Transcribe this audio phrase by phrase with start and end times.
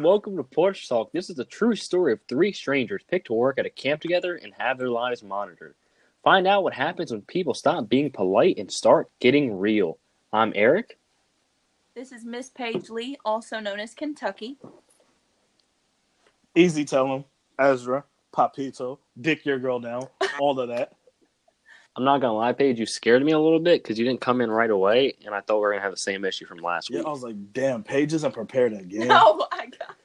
[0.00, 1.12] Welcome to Porch Talk.
[1.12, 4.36] This is the true story of three strangers picked to work at a camp together
[4.36, 5.74] and have their lives monitored.
[6.24, 9.98] Find out what happens when people stop being polite and start getting real.
[10.32, 10.98] I'm Eric.
[11.94, 14.56] This is Miss Paige Lee, also known as Kentucky.
[16.54, 17.24] Easy tell him,
[17.58, 18.02] Ezra,
[18.34, 20.08] Papito, dick your girl down,
[20.40, 20.94] all of that.
[21.96, 24.40] I'm not gonna lie, Paige, you scared me a little bit because you didn't come
[24.40, 26.88] in right away, and I thought we were gonna have the same issue from last
[26.90, 27.06] Yeah, week.
[27.06, 29.08] I was like, damn, Paige isn't prepared again.
[29.08, 29.96] No, I got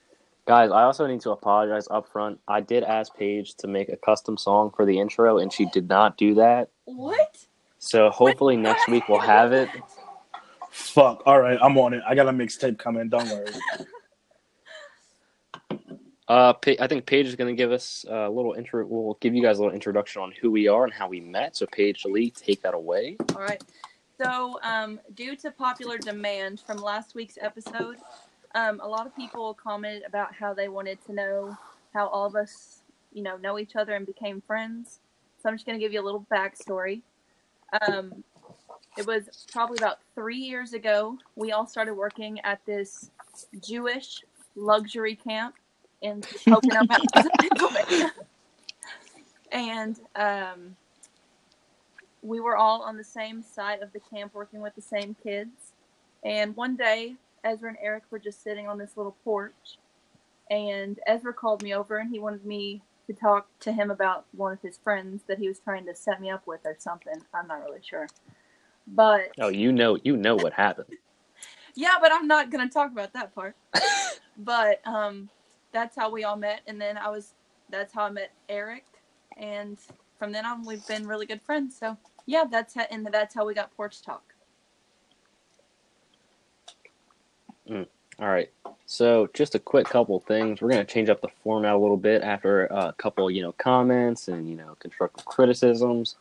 [0.47, 2.39] Guys, I also need to apologize up front.
[2.47, 5.87] I did ask Paige to make a custom song for the intro, and she did
[5.89, 6.69] not do that.
[6.85, 7.37] what?
[7.79, 9.69] So hopefully What next week we'll have it.
[10.69, 11.23] Fuck.
[11.25, 12.01] All right, I'm on it.
[12.07, 13.09] I got a mixtape coming.
[13.09, 13.45] Don't worry.
[16.27, 18.85] Uh, I think Paige is going to give us a little intro.
[18.85, 21.55] We'll give you guys a little introduction on who we are and how we met.
[21.55, 23.17] So, Paige Lee, take that away.
[23.35, 23.63] All right.
[24.19, 27.97] So, um, due to popular demand from last week's episode,
[28.55, 31.55] um, a lot of people commented about how they wanted to know
[31.93, 32.81] how all of us,
[33.13, 34.99] you know, know each other and became friends.
[35.43, 37.03] So, I'm just going to give you a little backstory.
[37.87, 38.23] Um,
[38.97, 41.19] it was probably about three years ago.
[41.35, 43.11] We all started working at this
[43.61, 44.23] Jewish
[44.55, 45.55] luxury camp
[46.47, 48.11] Pocono Mountains, Pennsylvania.
[49.51, 50.75] And um,
[52.21, 55.73] we were all on the same side of the camp working with the same kids.
[56.23, 59.77] And one day, Ezra and Eric were just sitting on this little porch.
[60.49, 64.51] And Ezra called me over and he wanted me to talk to him about one
[64.51, 67.21] of his friends that he was trying to set me up with or something.
[67.33, 68.07] I'm not really sure.
[68.87, 70.89] But Oh, you know, you know what happened.
[71.75, 73.55] yeah, but I'm not going to talk about that part.
[74.37, 75.29] but um,
[75.75, 76.61] that's how we all met.
[76.67, 77.33] And then I was,
[77.69, 78.85] that's how I met Eric.
[79.37, 79.77] And
[80.17, 81.77] from then on, we've been really good friends.
[81.77, 84.23] So yeah, that's how, and that's how we got Porch Talk.
[88.17, 88.49] All right.
[88.85, 90.61] So, just a quick couple things.
[90.61, 93.51] We're going to change up the format a little bit after a couple, you know,
[93.53, 96.15] comments and you know, constructive criticisms.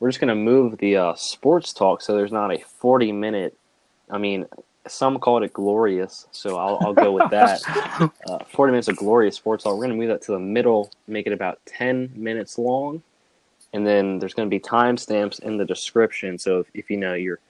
[0.00, 3.56] We're just going to move the uh, sports talk so there's not a 40 minute.
[4.10, 4.46] I mean,
[4.86, 7.60] some called it glorious, so I'll, I'll go with that.
[8.26, 9.74] uh, 40 minutes of glorious sports talk.
[9.74, 13.02] We're going to move that to the middle, make it about 10 minutes long,
[13.72, 16.38] and then there's going to be timestamps in the description.
[16.38, 17.40] So if, if you know you're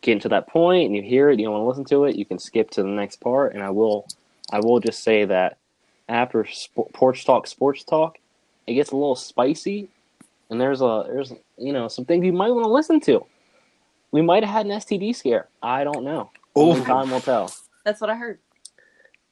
[0.00, 2.16] getting to that point and you hear it, you don't want to listen to it,
[2.16, 3.54] you can skip to the next part.
[3.54, 4.06] And I will,
[4.50, 5.58] I will just say that
[6.08, 8.18] after sp- porch talk, sports talk,
[8.66, 9.88] it gets a little spicy,
[10.50, 13.24] and there's a there's you know some things you might want to listen to.
[14.10, 15.48] We might have had an STD scare.
[15.62, 16.30] I don't know.
[16.58, 17.52] Only time will tell.
[17.84, 18.38] That's what I heard.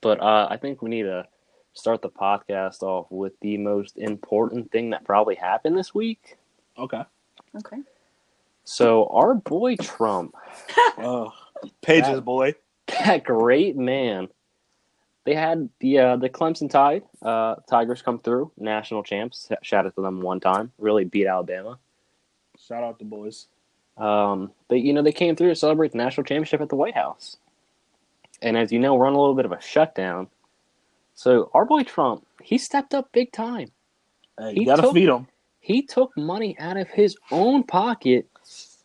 [0.00, 1.26] But uh, I think we need to
[1.72, 6.36] start the podcast off with the most important thing that probably happened this week.
[6.78, 7.02] Okay.
[7.56, 7.78] Okay.
[8.64, 10.34] So our boy Trump,
[10.98, 11.28] Uh,
[11.82, 12.54] Paige's That- boy.
[13.04, 14.28] that great man,
[15.24, 19.48] they had the uh, the Clemson Tide uh, Tigers come through, national champs.
[19.62, 20.72] Shout out to them one time.
[20.78, 21.78] Really beat Alabama.
[22.58, 23.46] Shout out the boys.
[23.96, 26.94] Um, but you know they came through to celebrate the national championship at the White
[26.94, 27.36] House.
[28.42, 30.28] And as you know, we're on a little bit of a shutdown.
[31.14, 33.70] So our boy Trump, he stepped up big time.
[34.38, 35.26] Hey, He you gotta took- feed them.
[35.60, 38.28] He took money out of his own pocket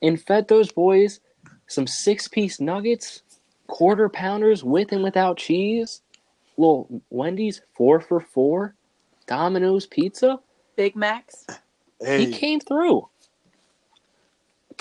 [0.01, 1.19] and fed those boys
[1.67, 3.21] some six piece nuggets,
[3.67, 6.01] quarter pounders with and without cheese,
[6.57, 8.75] little Wendy's four for four,
[9.27, 10.39] Domino's pizza.
[10.75, 11.45] Big Macs.
[12.01, 13.07] Hey, He came through.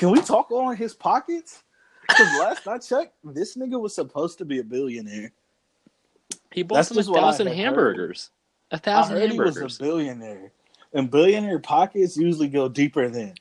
[0.01, 1.63] Can we talk on his pockets?
[2.09, 5.31] Because last I checked, this nigga was supposed to be a billionaire.
[6.51, 7.65] He bought That's some a just what I thousand had heard.
[7.65, 8.31] hamburgers.
[8.71, 10.53] A I thousand heard he was a billionaire.
[10.95, 13.35] And billionaire pockets usually go deeper than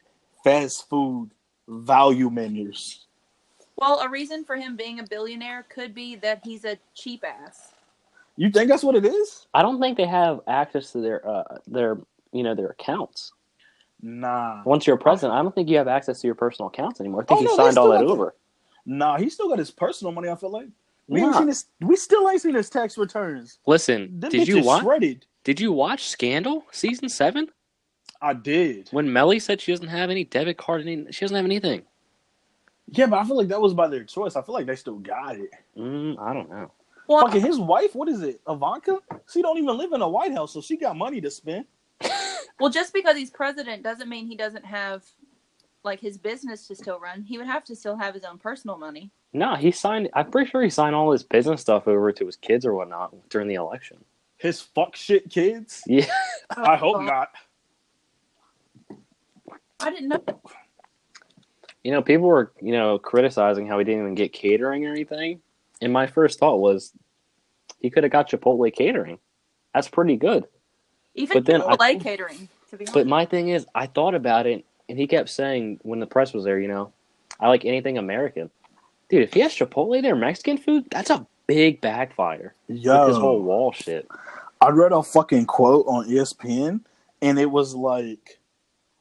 [0.44, 1.31] fast food
[1.69, 3.06] value menus.
[3.78, 7.72] Well, a reason for him being a billionaire could be that he's a cheap ass.
[8.36, 9.48] You think that's what it is?
[9.53, 11.98] I don't think they have access to their uh, their
[12.34, 13.31] you know their accounts.
[14.02, 14.62] Nah.
[14.66, 17.22] Once you're a president, I don't think you have access to your personal accounts anymore.
[17.24, 18.36] I think Oh, he no, signed all that got over.
[18.86, 20.68] Nah, he still got his personal money, I feel like.
[21.08, 21.40] We ain't Nah.
[21.40, 23.60] seen his we still ain't seen his tax returns.
[23.66, 24.84] Listen, Them did you watch?
[24.84, 25.25] shredded.
[25.44, 27.50] Did you watch Scandal season seven?
[28.22, 28.90] I did.
[28.92, 31.84] When Mellie said she doesn't have any debit card, any, she doesn't have anything.
[32.92, 34.36] Yeah, but I feel like that was by their choice.
[34.36, 35.52] I feel like they still got it.
[35.78, 36.72] Mm, I don't know.
[37.07, 38.42] Well, Fucking his wife, what is it?
[38.48, 39.00] Ivanka?
[39.31, 41.66] She don't even live in a White House, so she got money to spend.
[42.59, 45.03] Well, just because he's president doesn't mean he doesn't have
[45.83, 47.23] like his business to still run.
[47.23, 49.11] He would have to still have his own personal money.
[49.33, 50.09] No, he signed.
[50.13, 53.13] I'm pretty sure he signed all his business stuff over to his kids or whatnot
[53.29, 54.03] during the election.
[54.38, 55.83] His fuck shit kids?
[55.85, 56.06] Yeah,
[56.57, 57.29] I hope not.
[59.79, 60.23] I didn't know.
[61.83, 65.41] you know, people were you know criticizing how he didn't even get catering or anything,
[65.81, 66.94] and my first thought was,
[67.79, 69.19] He could have got Chipotle catering.
[69.73, 70.45] That's pretty good.
[71.19, 72.94] Even But then I- Chipotle catering, to be honest.
[72.94, 76.33] But my thing is, I thought about it, and he kept saying when the press
[76.33, 76.92] was there, you know,
[77.39, 78.50] I like anything American.
[79.10, 82.54] Dude, if he has Chipotle there, Mexican food, that's a big backfire.
[82.68, 84.07] Yo, this whole wall shit.
[84.62, 86.81] I read a fucking quote on ESPN,
[87.21, 88.39] and it was like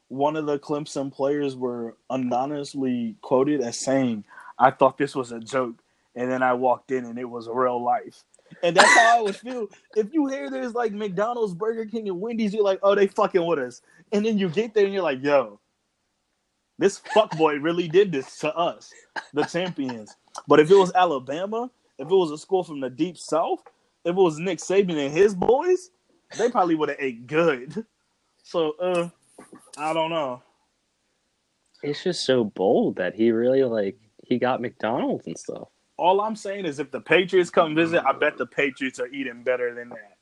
[0.09, 4.23] one of the Clemson players were anonymously quoted as saying,
[4.57, 5.75] "I thought this was a joke,
[6.15, 8.23] and then I walked in and it was real life."
[8.63, 12.19] And that's how I would feel if you hear there's like McDonald's, Burger King, and
[12.19, 12.53] Wendy's.
[12.53, 15.23] You're like, "Oh, they fucking with us," and then you get there and you're like,
[15.23, 15.59] "Yo."
[16.77, 18.93] This fuckboy really did this to us,
[19.33, 20.15] the champions.
[20.47, 23.59] But if it was Alabama, if it was a school from the deep south,
[24.05, 25.91] if it was Nick Saban and his boys,
[26.37, 27.85] they probably would have ate good.
[28.43, 29.09] So, uh,
[29.77, 30.41] I don't know.
[31.83, 35.67] It's just so bold that he really like he got McDonald's and stuff.
[35.99, 39.43] All I'm saying is, if the Patriots come visit, I bet the Patriots are eating
[39.43, 40.17] better than that.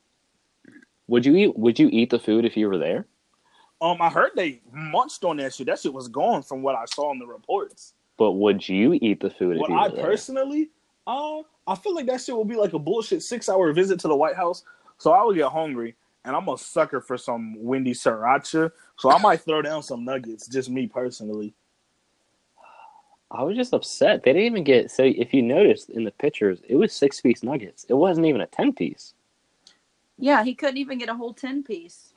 [1.06, 1.58] Would you eat?
[1.58, 3.06] Would you eat the food if you were there?
[3.80, 5.68] Um, I heard they munched on that shit.
[5.68, 7.94] That shit was gone from what I saw in the reports.
[8.18, 10.04] But would you eat the food you I were there?
[10.04, 10.70] personally,
[11.06, 14.08] uh, I feel like that shit will be like a bullshit six hour visit to
[14.08, 14.64] the White House.
[14.98, 18.72] So I would get hungry, and I'm a sucker for some Wendy sriracha.
[18.98, 21.54] So I might throw down some nuggets, just me personally.
[23.30, 24.22] I was just upset.
[24.22, 24.90] They didn't even get.
[24.90, 27.84] So if you noticed in the pictures, it was six piece nuggets.
[27.88, 29.14] It wasn't even a ten piece.
[30.18, 32.12] yeah, he couldn't even get a whole 10 piece.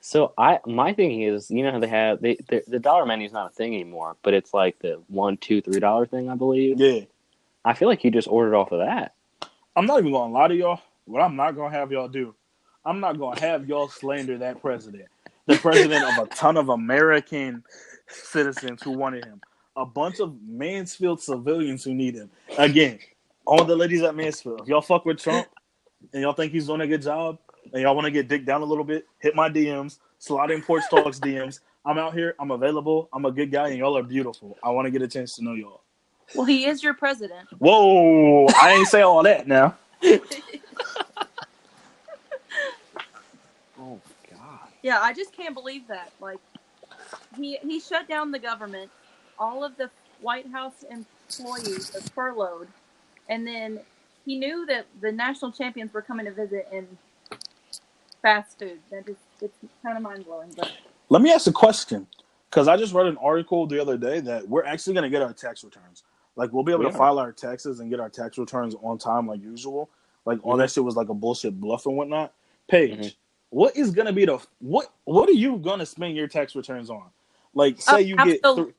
[0.00, 3.26] So I my thinking is, you know how they have they the, the dollar menu
[3.26, 6.34] is not a thing anymore, but it's like the one, two, three dollar thing, I
[6.34, 6.78] believe.
[6.78, 7.00] Yeah,
[7.64, 9.14] I feel like you just ordered off of that.
[9.76, 10.80] I'm not even gonna lie to y'all.
[11.06, 12.34] What I'm not gonna have y'all do,
[12.84, 15.06] I'm not gonna have y'all slander that president,
[15.46, 17.64] the president of a ton of American
[18.08, 19.40] citizens who wanted him,
[19.76, 22.30] a bunch of Mansfield civilians who need him.
[22.58, 22.98] Again,
[23.46, 25.46] all the ladies at Mansfield, if y'all fuck with Trump
[26.12, 27.38] and y'all think he's doing a good job,
[27.72, 30.62] and y'all want to get dick down a little bit, hit my DMs, slide in
[30.62, 31.60] Porch Talks DMs.
[31.86, 32.34] I'm out here.
[32.38, 33.08] I'm available.
[33.12, 34.56] I'm a good guy, and y'all are beautiful.
[34.62, 35.80] I want to get a chance to know y'all.
[36.34, 37.48] Well, he is your president.
[37.58, 38.46] Whoa!
[38.60, 39.76] I ain't say all that now.
[43.78, 44.00] Oh
[44.30, 44.68] God.
[44.82, 46.12] Yeah, I just can't believe that.
[46.20, 46.38] Like,
[47.36, 48.90] he he shut down the government.
[49.38, 49.90] All of the
[50.20, 52.68] White House employees are furloughed,
[53.28, 53.80] and then
[54.24, 56.86] he knew that the national champions were coming to visit in
[58.22, 58.78] fast food.
[58.90, 60.52] That just it's kind of mind blowing.
[60.56, 60.72] But
[61.10, 62.06] Let me ask a question,
[62.50, 65.22] because I just read an article the other day that we're actually going to get
[65.22, 66.04] our tax returns.
[66.36, 66.90] Like we'll be able Yeah.
[66.90, 69.90] to file our taxes and get our tax returns on time, like usual.
[70.24, 70.58] Like all Mhm.
[70.58, 72.32] that shit was like a bullshit bluff and whatnot.
[72.68, 73.16] Paige, Mhm.
[73.50, 74.90] what is going to be the what?
[75.04, 77.04] What are you going to spend your tax returns on?
[77.54, 78.74] Like, say Uh, you get absol- th-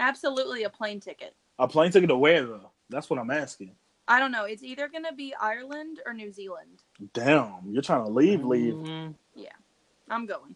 [0.00, 1.34] absolutely a plane ticket.
[1.58, 2.70] a plane ticket to where though?
[2.90, 3.72] That's what I'm asking.
[4.06, 4.44] I don't know.
[4.44, 6.82] It's either going to be Ireland or New Zealand.
[7.14, 8.74] Damn, you're trying to leave, leave.
[8.74, 9.14] Mm,
[10.10, 10.54] I'm going.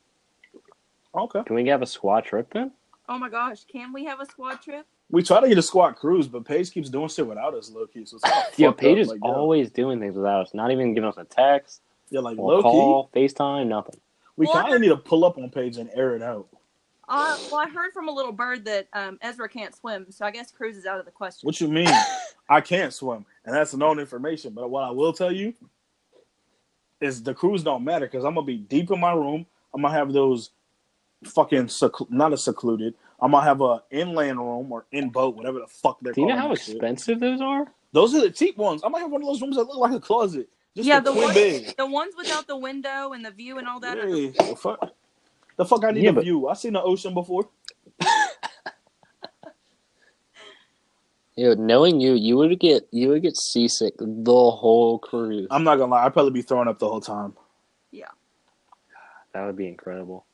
[1.15, 1.43] Okay.
[1.45, 2.71] Can we have a squad trip then?
[3.09, 4.87] Oh my gosh, can we have a squad trip?
[5.11, 7.87] We try to get a squad cruise, but Paige keeps doing shit without us, low
[7.87, 8.05] key.
[8.05, 9.33] So it's kinda Yo, up, Paige is like, yo.
[9.33, 10.53] always doing things without us.
[10.53, 11.81] Not even giving us a text
[12.11, 12.69] Yeah, like or low a key.
[12.69, 13.99] call, FaceTime, nothing.
[14.37, 16.49] We Well, kind of need to pull up on Paige and air it out.
[17.09, 20.31] Uh, well, I heard from a little bird that um, Ezra can't swim, so I
[20.31, 21.47] guess cruise is out of the question.
[21.47, 21.89] What you mean?
[22.51, 24.53] I can't swim, and that's known information.
[24.53, 25.55] But what I will tell you
[27.01, 29.47] is the cruise don't matter because I'm gonna be deep in my room.
[29.75, 30.51] I'm gonna have those
[31.25, 32.95] fucking seclu- not a secluded.
[33.21, 36.27] I'm gonna have a inland room or in boat, whatever the fuck they're Do you
[36.29, 36.77] know how that shit.
[36.77, 37.67] expensive those are?
[37.93, 38.83] Those are the cheap ones.
[38.85, 40.49] I might have one of those rooms that look like a closet.
[40.77, 41.75] Just yeah, the ones, bed.
[41.77, 43.99] the ones without the window and the view and all that.
[43.99, 44.93] Are, Yeah, the fuck.
[45.59, 46.49] The fuck I need Yeah, a but- view.
[46.49, 47.49] I seen the ocean before.
[51.37, 55.47] Yo, knowing you, you would get you would get seasick the whole cruise.
[55.53, 56.05] I'm not gonna lie.
[56.05, 57.35] I'd probably be throwing up the whole time.
[57.93, 58.09] Yeah.
[59.33, 60.25] That would be incredible.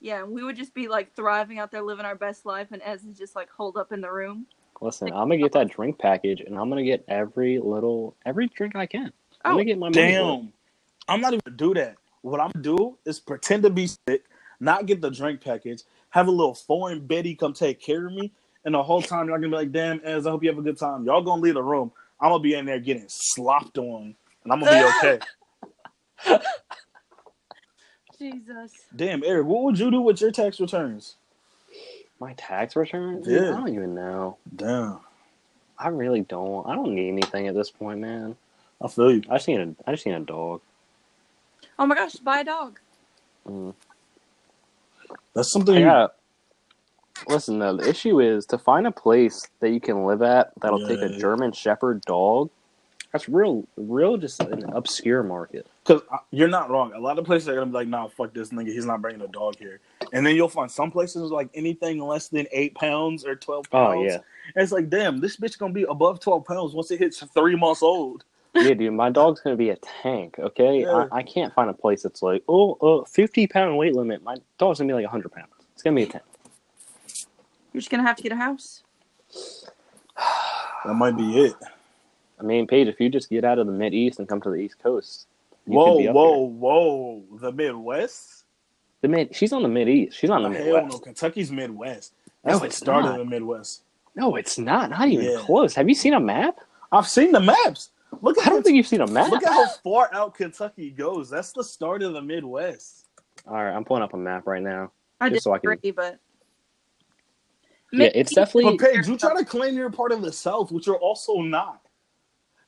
[0.00, 2.80] yeah, and we would just be like thriving out there, living our best life, and
[2.84, 4.46] Ez is just like holed up in the room.
[4.80, 8.76] Listen, I'm gonna get that drink package, and I'm gonna get every little every drink
[8.76, 9.12] I can.
[9.44, 9.92] I'm Oh, gonna get my money.
[10.12, 10.52] Damn.
[11.08, 11.96] I'm not even gonna do that.
[12.22, 14.24] What I'm gonna do is pretend to be sick,
[14.60, 18.32] not get the drink package, have a little foreign Betty come take care of me,
[18.64, 20.62] and the whole time y'all gonna be like, damn, Ez, I hope you have a
[20.62, 21.04] good time.
[21.04, 21.92] Y'all gonna leave the room.
[22.20, 25.20] I'm gonna be in there getting slopped on, and I'm gonna be okay.
[28.18, 28.72] Jesus.
[28.96, 31.14] damn, Eric, what would you do with your tax returns?
[32.18, 33.22] My tax return?
[33.22, 33.50] Dude, Yeah.
[33.50, 34.38] I don't even know.
[34.56, 34.98] Damn.
[35.78, 36.66] I really don't.
[36.66, 38.36] I don't need anything at this point, man.
[38.82, 39.22] I feel you.
[39.30, 40.60] I just need a I just need a dog.
[41.78, 42.80] Oh my gosh, buy a dog.
[43.46, 43.74] Mm.
[45.38, 46.08] That's something Yeah.
[47.28, 50.84] Listen, though, the issue is to find a place that you can live at that'll
[50.86, 51.18] take a Yeah.
[51.18, 52.50] German Shepherd dog.
[53.12, 55.68] That's real, real, just an obscure market.
[55.84, 56.92] Because uh, you're not wrong.
[56.92, 58.66] A lot of places are gonna be like, "Nah, fuck this nigga.
[58.66, 59.80] He's not bringing a dog here."
[60.12, 63.78] And then you'll find some places like anything less than eight pounds or twelve oh,
[63.78, 63.98] pounds.
[63.98, 64.18] Oh yeah,
[64.54, 67.56] And it's like, damn, this bitch gonna be above twelve pounds once it hits three
[67.56, 68.24] months old.
[68.62, 68.92] Yeah, dude.
[68.92, 70.36] My dog's gonna be a tank.
[70.38, 71.06] Okay, Yeah.
[71.12, 74.22] I, I can't find a place that's like, oh, uh, 50 pound weight limit.
[74.22, 75.48] My dog's gonna be like hundred pounds.
[75.74, 76.24] It's gonna be a tank.
[77.72, 78.82] You're just gonna have to get a house.
[80.84, 81.54] That might be it.
[82.40, 84.50] I mean, Paige, if you just get out of the mid east and come to
[84.50, 85.26] the east coast,
[85.66, 86.48] you could Whoa, be up whoa, there.
[86.48, 87.22] whoa!
[87.40, 88.44] The Midwest?
[89.00, 90.16] The mid, she's on the mid east.
[90.16, 90.88] She's on the Hell Midwest.
[90.92, 92.12] no, Kentucky's Midwest.
[92.44, 93.12] That's No, the it's start not.
[93.12, 93.82] of the Midwest.
[94.14, 94.90] No, it's not.
[94.90, 95.38] Not even Yeah.
[95.40, 95.74] close.
[95.74, 96.58] Have you seen a map?
[96.90, 97.90] I've seen the maps.
[98.20, 99.30] Look I don't think you've seen a map.
[99.30, 101.30] look at how far out Kentucky goes.
[101.30, 103.06] That's the start of the Midwest.
[103.46, 104.92] All right, I'm pulling up a map right now.
[105.20, 106.18] I Just so I can- disagree, but
[107.92, 108.76] Yeah, it's definitely.
[108.76, 111.80] But Paige, you try to claim you're part of the South, which you're also not.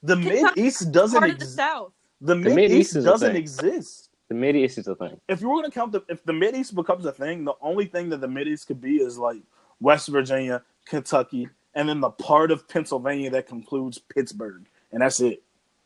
[0.03, 1.57] The Mid East doesn't part of the exist.
[1.57, 1.93] South.
[2.23, 3.41] The Mid Mid-East is a doesn't thing.
[3.41, 4.11] exist.
[4.29, 5.19] The mid east is a thing.
[5.29, 7.87] If you were gonna count the if the Mid East becomes a thing, the only
[7.87, 9.43] thing that the Mid East could be is like
[9.81, 15.43] West Virginia, Kentucky, and then the part of Pennsylvania that concludes Pittsburgh, and that's it.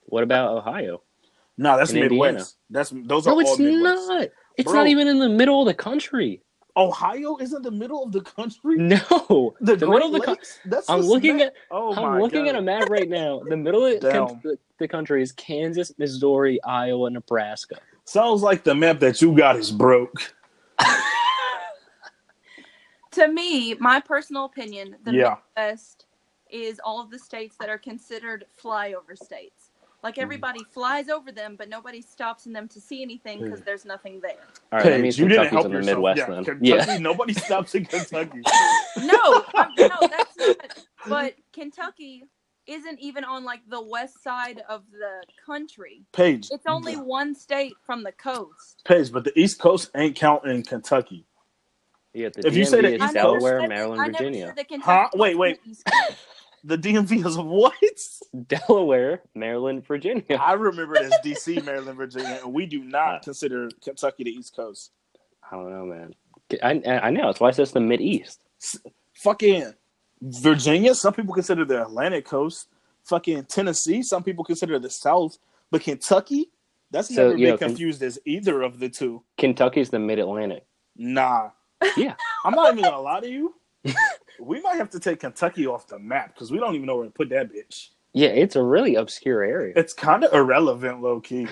[0.07, 1.03] What about Ohio?
[1.57, 2.31] No, that's And Midwest.
[2.31, 2.45] Indiana.
[2.71, 4.09] That's those are No, it's Midwest.
[4.09, 4.29] not.
[4.57, 4.81] It's Bro.
[4.81, 6.41] not even in the middle of the country.
[6.77, 8.77] Ohio isn't the middle of the country.
[8.77, 10.45] No, The, the middle of the country.
[10.67, 11.55] That's I'm looking smack- at.
[11.71, 12.51] Oh I'm my looking God.
[12.51, 13.41] at a map right now.
[13.49, 17.77] The middle of the, con- the, the country is Kansas, Missouri, Iowa, Nebraska.
[18.05, 20.35] Sounds like the map that you got is broke.
[23.13, 25.37] To me, my personal opinion, the Yeah.
[25.57, 26.07] Midwest
[26.51, 29.71] is all of the states that are considered flyover states.
[30.05, 30.21] Like hmm.
[30.21, 33.45] everybody flies over them, but nobody stops in them to see anything hmm.
[33.45, 34.37] because there's nothing there.
[34.71, 35.97] All right, that means you didn't help in the yourself.
[35.97, 36.45] Midwest yeah, then.
[36.45, 38.43] Kentucky, Yeah, nobody stops in Kentucky.
[38.97, 40.87] No, I'm, no, that's not.
[41.09, 42.23] But Kentucky
[42.69, 46.05] isn't even on like the west side of the country.
[46.13, 48.83] Paige, It's only one state from the coast.
[48.85, 51.27] Paige, but the East Coast ain't counting Kentucky.
[52.13, 52.29] yeah.
[52.29, 54.47] The If you DMV say the East Coast- Delaware, Maryland, I never Virginia.
[54.47, 55.09] said that Kentucky Huh?
[55.15, 55.59] Wait, wait.
[56.65, 57.75] The East DMV is what?
[58.49, 60.37] Delaware, Maryland, Virginia.
[60.41, 64.57] I remember it as DC, Maryland, Virginia, and we do not consider Kentucky the East
[64.57, 64.91] Coast.
[65.51, 66.15] I don't know, man.
[66.63, 67.27] I, I know.
[67.27, 68.41] That's why it says the Mid East.
[69.15, 69.75] Fucking
[70.23, 72.69] Virginia, some people consider the Atlantic coast.
[73.05, 75.37] Fucking Tennessee, some people consider the South.
[75.71, 76.51] But Kentucky,
[76.91, 79.23] that's So, never been know, Ken- confused as either of the two.
[79.37, 80.65] Kentucky's the Mid Atlantic.
[80.97, 81.51] Nah.
[81.97, 82.15] Yeah.
[82.45, 83.55] I'm not even gonna lie to you.
[84.41, 87.05] We might have to take Kentucky off the map because we don't even know where
[87.07, 87.91] to put that bitch.
[88.13, 89.73] Yeah, it's a really obscure area.
[89.77, 91.49] It's kind of irrelevant, low key.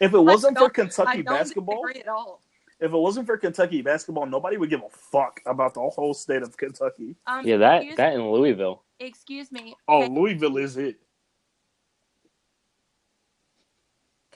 [0.00, 2.42] If it wasn't for don't- I Kentucky don't basketball, at all.
[2.80, 6.42] if it wasn't for Kentucky basketball, nobody would give a fuck about the whole state
[6.42, 7.16] of Kentucky.
[7.26, 8.82] Um, Yeah, that that in Louisville.
[9.00, 9.74] excuse me.
[9.88, 10.96] Oh, K- Louisville is it.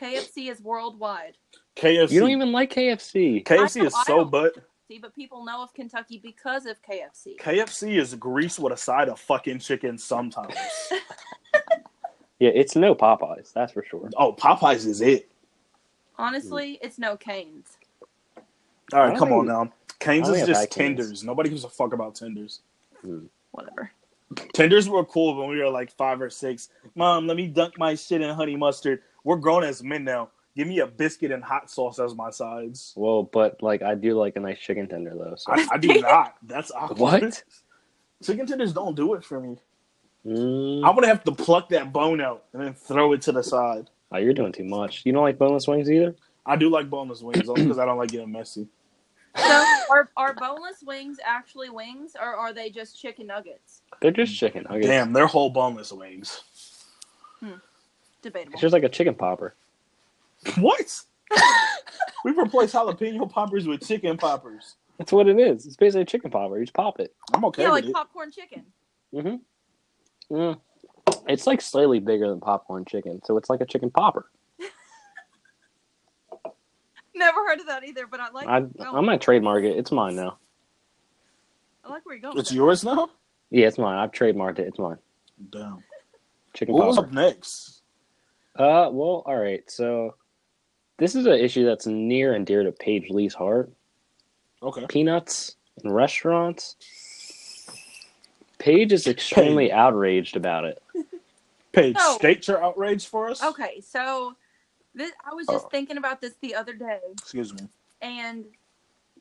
[0.01, 1.37] KFC is worldwide.
[1.77, 2.11] KFC.
[2.13, 3.45] You don't even like KFC.
[3.45, 4.31] KFC know, is so don't.
[4.99, 7.37] But but people know of Kentucky because of KFC.
[7.39, 10.55] KFC is grease with a side of fucking chicken sometimes.
[12.41, 14.09] Yeah, it's no Popeyes, that's for sure.
[14.17, 15.31] oh, Popeyes is it.
[16.17, 17.77] Honestly, it's no Canes.
[18.39, 19.71] All right, I right, come on now.
[19.99, 20.97] Canes is just had Cane's.
[20.97, 21.23] tenders.
[21.23, 22.61] Nobody gives a fuck about tenders.
[23.03, 23.27] Hmm.
[23.51, 23.91] Whatever.
[24.55, 26.71] Tenders were cool when we were like five or six.
[26.95, 29.03] Mom, let me dunk my shit in honey mustard.
[29.23, 30.31] We're grown as men now.
[30.57, 32.93] Give me a biscuit and hot sauce as my sides.
[32.97, 35.35] Well, but like I do like a nice chicken tender though.
[35.37, 36.35] So I, I do not.
[36.43, 36.99] That's awkward.
[36.99, 37.45] what?
[38.23, 39.57] Chicken tenders don't do it for me.
[40.27, 43.43] Mm, I'm gonna have to pluck that bone out and then throw it to the
[43.43, 43.89] side.
[44.13, 45.03] oh, you're doing too much.
[45.07, 46.15] You don't like boneless wings either?
[46.45, 48.67] I do like boneless wings only because I don't like getting messy.
[49.37, 53.83] So, are, are boneless wings actually wings, or are they just chicken nuggets?
[54.03, 54.89] They're just chicken nuggets.
[54.89, 56.43] Damn, they're whole boneless wings.
[57.39, 57.53] Hmm.
[58.23, 58.55] Debatable.
[58.55, 59.55] It's just like a chicken popper.
[60.59, 61.01] What?
[62.25, 64.77] We've replaced jalapeno poppers with chicken poppers.
[64.99, 65.67] That's what it is.
[65.67, 66.59] It's basically a chicken popper.
[66.59, 67.15] You just pop it.
[67.33, 67.95] I'm okay yeah, with like it.
[67.95, 68.67] popcorn chicken.
[69.15, 70.35] Mm-hmm.
[70.35, 70.61] Mm.
[71.27, 74.31] It's like slightly bigger than popcorn chicken, so it's like a chicken popper.
[77.15, 78.47] Never heard of that either, but I like.
[78.47, 79.07] I, I'm going.
[79.07, 79.77] gonna trademark it.
[79.77, 80.39] It's mine now.
[81.85, 82.39] I like where you're going.
[82.39, 83.11] It's with yours now.
[83.51, 83.99] Yeah, it's mine.
[83.99, 84.69] I've trademarked it.
[84.69, 84.99] It's mine.
[85.51, 85.83] Damn.
[86.55, 87.83] Chicken What was up next?
[88.57, 89.69] Uh, well, all right.
[89.71, 90.15] So
[91.01, 93.73] this is an issue that's near and dear to Paige Lee's heart.
[94.63, 94.87] Okay.
[94.89, 96.77] Peanuts in restaurants.
[98.59, 100.83] Paige is extremely outraged about it.
[101.73, 102.17] Paige, No.
[102.17, 103.43] state your outrage for us.
[103.43, 104.35] Okay, so
[104.95, 105.69] this I was just Oh.
[105.69, 107.61] thinking about this the other day, Excuse me.
[108.03, 108.47] and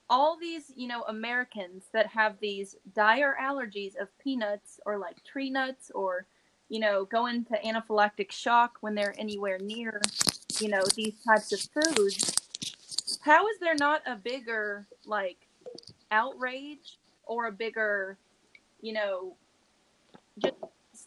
[0.10, 5.50] all these, you know, Americans that have these dire allergies of peanuts or like tree
[5.50, 6.26] nuts or
[6.70, 10.02] you know, go into anaphylactic shock when they're anywhere near,
[10.60, 12.32] you know, these types of foods.
[13.22, 15.48] How is there not a bigger like
[16.12, 18.18] outrage or a bigger,
[18.82, 19.36] you know,
[20.40, 20.56] just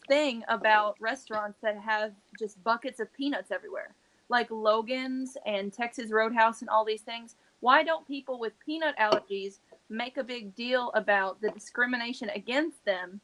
[0.07, 3.95] thing about restaurants that have just buckets of peanuts everywhere,
[4.29, 7.35] like Logan's and Texas Roadhouse and all these things?
[7.61, 13.21] Why don't people with peanut allergies make a big deal about the discrimination against them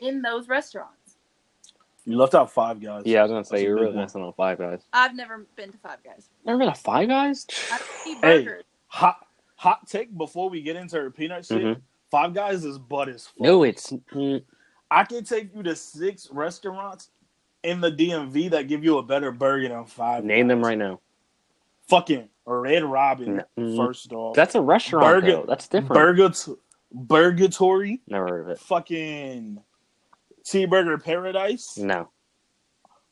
[0.00, 1.05] in those restaurants?
[2.06, 3.02] You left out Five Guys.
[3.04, 4.04] Yeah, I was gonna say That's a you're big really one.
[4.04, 4.82] messing on Five Guys.
[4.92, 6.28] I've never been to Five Guys.
[6.44, 7.46] Never been to Five Guys?
[7.72, 8.44] I've seen Hey.
[8.44, 8.64] burgers.
[8.88, 11.62] Hot hot take before we get into her peanut shit.
[11.62, 11.80] Mhm.
[12.10, 13.40] Five Guys is butt as fuck.
[13.40, 14.42] No, it's mm,
[14.90, 17.10] I can take you to six restaurants
[17.64, 20.24] in the DMV that give you a better burger than Five.
[20.24, 20.66] name them Guys.
[20.68, 21.00] right now.
[21.88, 23.42] Fucking Red Robin.
[23.58, 23.76] Mhm.
[23.76, 25.44] First off, That's a restaurant Burger- though.
[25.48, 25.94] That's different.
[25.94, 26.30] Burger
[26.94, 28.00] Burgatory.
[28.06, 28.58] Never heard of it.
[28.60, 29.60] Fucking
[30.46, 31.76] Cheeseburger Paradise.
[31.76, 32.08] No.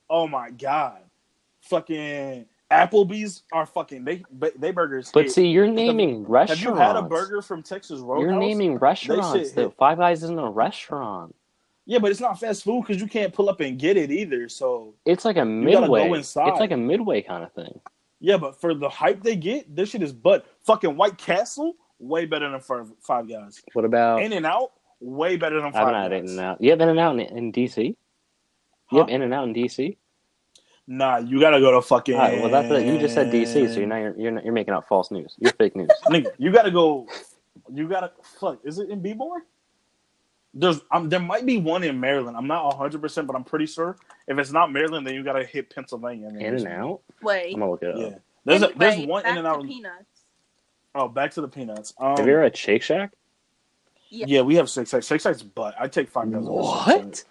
[0.08, 1.00] Oh my god.
[1.62, 4.22] Fucking Applebee's are fucking they
[4.56, 5.10] they burgers.
[5.12, 5.32] But hit.
[5.32, 6.62] see, you're naming have restaurants.
[6.62, 8.22] Have you had a burger from Texas Roadhouse?
[8.30, 9.62] You're naming restaurants shit though.
[9.68, 9.76] hit.
[9.76, 11.34] Five Guys isn't a restaurant.
[11.86, 14.48] Yeah, but it's not fast food because you can't pull up and get it either.
[14.48, 16.08] So It's like a gotta midway.
[16.08, 16.14] go.
[16.14, 17.78] It's like a midway kind of thing.
[18.20, 22.24] yeah, but for the hype they get, this shit is but Fucking White Castle, way
[22.24, 23.62] better than Five Five Guys.
[23.74, 24.22] What about?
[24.22, 26.30] In and Out, way better than I haven't Five had Guys.
[26.32, 26.60] In and Out.
[26.60, 27.84] You have In and Out in, in DC.
[27.86, 27.96] You
[28.86, 28.98] Huh?
[28.98, 29.96] have In and Out in DC.
[30.86, 32.14] Nah, you gotta go to fucking.
[32.14, 34.44] All right, well, that's the, you just said DC, so you're now you're you're, not,
[34.44, 35.34] you're making up false news.
[35.38, 35.88] You're fake news.
[36.06, 37.06] Nigga, you gotta go.
[37.72, 38.58] You gotta fuck.
[38.64, 39.38] Is it in B-Boy?
[40.52, 42.36] There's um, there might be one in Maryland.
[42.36, 43.96] I'm not 100, percent but I'm pretty sure.
[44.28, 46.28] If it's not Maryland, then you gotta hit Pennsylvania.
[46.28, 47.00] and then In and Out.
[47.22, 47.54] Wait.
[47.54, 47.96] I'm gonna look it up.
[47.98, 49.64] Yeah, there's a, there's one in and to out.
[49.64, 50.04] Peanuts.
[50.94, 51.94] Oh, back to the peanuts.
[51.98, 53.12] Um, Have you ever had Shake Shack?
[54.14, 54.26] Yeah.
[54.28, 55.02] Yeah, we have Shake Shack.
[55.02, 55.74] Shake Shack's butt.
[55.78, 56.44] I take five guys.
[56.46, 57.04] over Shake Shack.
[57.04, 57.24] What?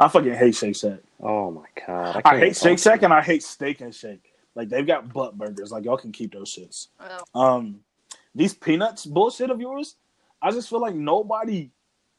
[0.00, 0.98] I fucking hate Shake Shack.
[1.20, 2.16] Oh my god!
[2.16, 4.32] I, can't hate Shake Shack and I hate Steak and Shake.
[4.54, 5.70] Like they've got butt burgers.
[5.70, 6.88] Like y'all can keep those shits.
[7.00, 7.40] Oh.
[7.40, 7.80] Um,
[8.34, 9.96] these peanuts bullshit of yours.
[10.42, 11.70] I just feel like nobody.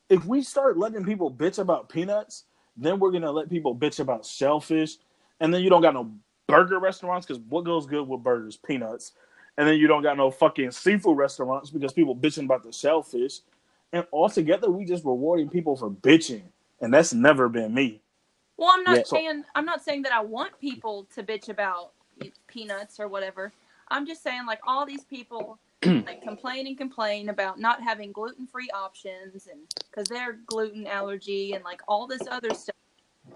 [0.10, 2.46] If we start letting people bitch about peanuts,
[2.78, 4.96] then we're gonna let people bitch about shellfish,
[5.40, 6.12] and then you don't got no
[6.48, 8.56] burger restaurants because what goes good with burgers?
[8.56, 9.14] Peanuts,
[9.58, 13.40] and then you don't got no fucking seafood restaurants because people bitching about the shellfish,
[13.96, 16.44] and altogether we just rewarding people for bitching,
[16.82, 18.04] and that's never been me.
[18.58, 19.06] Well, I'm not Yeah.
[19.06, 21.94] saying I'm not saying that I want people to bitch about
[22.48, 23.54] peanuts or whatever.
[23.90, 25.60] I'm just saying like all these people
[26.06, 29.62] like complain and complain about not having gluten-free options and
[29.94, 32.76] cuz they're gluten allergy and like all this other stuff.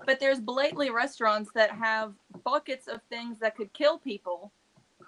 [0.05, 4.51] But there's blatantly restaurants that have buckets of things that could kill people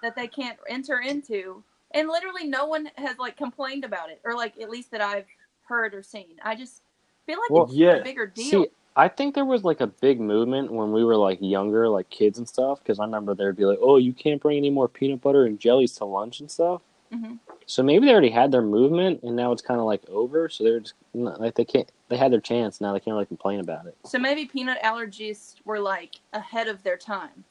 [0.02, 4.34] that they can't enter into and literally no one has like complained about it or
[4.34, 5.26] like at least that I've
[5.64, 6.36] heard or seen.
[6.42, 6.82] I just
[7.26, 7.96] feel like Well, it's yeah.
[7.96, 8.44] a bigger deal.
[8.44, 12.10] See, I think there was like a big movement when we were like younger, like
[12.10, 12.80] kids and stuff.
[12.80, 15.58] Because I remember there'd be like, "Oh, you can't bring any more peanut butter and
[15.58, 17.38] jellies to lunch and stuff." Mhm.
[17.66, 20.48] So maybe they already had their movement, and now it's kind of like over.
[20.48, 21.90] So they're just like they can't.
[22.08, 22.80] They had their chance.
[22.80, 23.96] Now they can't really complain about it.
[24.04, 27.44] So maybe peanut allergists were like ahead of their time.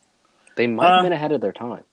[0.56, 1.84] They might Uh, have been ahead of their time.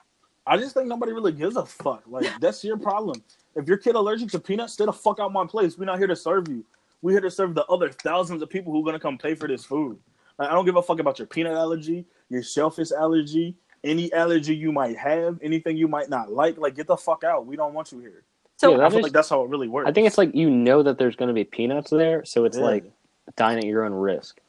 [0.47, 2.03] I just think nobody really gives a fuck.
[2.07, 3.23] Like that's your problem.
[3.59, 5.77] If your kid allergic to peanuts, stay the fuck out my place.
[5.77, 6.65] We're not here to serve you.
[7.03, 9.49] We're here to serve the other thousands of people who are gonna come pay for
[9.49, 9.99] this food.
[10.39, 14.55] Like, I don't give a fuck about your peanut allergy, your shellfish allergy, any allergy
[14.55, 16.57] you might have, anything you might not like.
[16.57, 17.47] Like get the fuck out.
[17.47, 18.23] We don't want you here.
[18.59, 19.89] So Yeah, I feel is- like that's how it really works.
[19.89, 22.57] I think it's like you know that there's going to be peanuts there, so it's
[22.57, 22.65] Yeah.
[22.65, 22.85] like
[23.37, 24.41] dine at your own risk.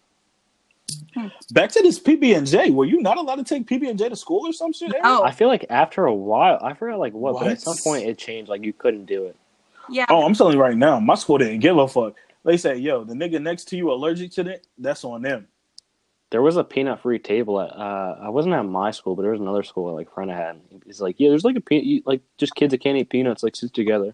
[1.52, 2.70] Back to this PB and J.
[2.70, 4.92] Were you not allowed to take PB and J to school or some shit?
[4.94, 5.02] Aaron?
[5.06, 5.24] Oh.
[5.24, 8.18] I feel like after a while, I forgot like what, but at some point it
[8.18, 8.50] changed.
[8.50, 9.36] Like you couldn't do it.
[9.90, 12.16] yeah, Oh, I'm telling you right now, my school didn't give a fuck.
[12.46, 15.48] They say, yo, the nigga next to you allergic to it, that's on them.
[16.32, 19.32] There was a peanut free table at uh I wasn't at my school, but there
[19.32, 20.62] was another school that like friend I had.
[20.86, 23.56] He's like, yeah, there's like a peanut, like just kids that can't eat peanuts like
[23.56, 24.14] sit together.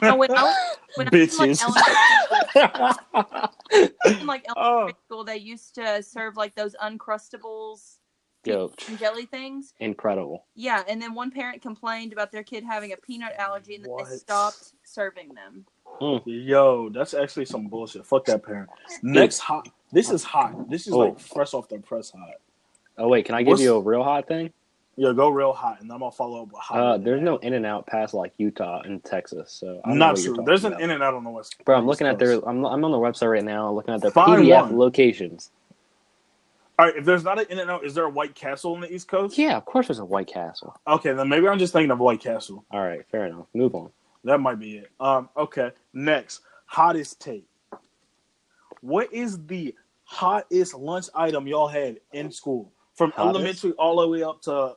[0.00, 2.52] You know, when I was, when I was in, like, Bitches.
[2.54, 4.90] elementary, in like Oh.
[5.06, 7.96] school, they used to serve like those uncrustables
[8.44, 9.72] Yo, and jelly things.
[9.80, 10.44] incredible.
[10.54, 14.08] Yeah, and then one parent complained about their kid having a peanut allergy, and What?
[14.08, 15.64] they stopped serving them.
[16.00, 16.22] Mm.
[16.26, 18.04] Yo, that's actually some bullshit.
[18.06, 18.70] Fuck that parent.
[19.02, 19.68] Next hot.
[19.92, 20.68] This is hot.
[20.70, 20.98] This is Oh.
[20.98, 22.34] like fresh off the press hot.
[22.98, 24.52] Oh wait, can I give What's- you a real hot thing?
[24.96, 26.78] Yo, go real hot, and I'm gonna follow up with hot.
[26.78, 30.06] Uh, there's no In and Out past like Utah and Texas, so I don't know
[30.08, 30.36] Not true.
[30.44, 31.56] There's an in and out on the west.
[31.56, 31.64] Coast.
[31.64, 32.34] Bro, I'm looking at their.
[32.46, 34.78] I'm I'm on the website right now, looking at their Find PDF one.
[34.78, 35.50] locations.
[36.78, 38.80] All right, if there's not an in and out, is there a White Castle on
[38.80, 39.38] the East Coast?
[39.38, 40.78] Yeah, of course, there's a White Castle.
[40.86, 42.64] Okay, then maybe I'm just thinking of White Castle.
[42.70, 43.46] All right, fair enough.
[43.54, 43.90] Move on.
[44.24, 44.90] That might be it.
[45.00, 45.70] Um, okay.
[45.92, 47.46] Next, hottest take.
[48.80, 49.74] What is the
[50.04, 53.34] hottest lunch item y'all had in school from Hottest?
[53.36, 54.76] elementary all the way up to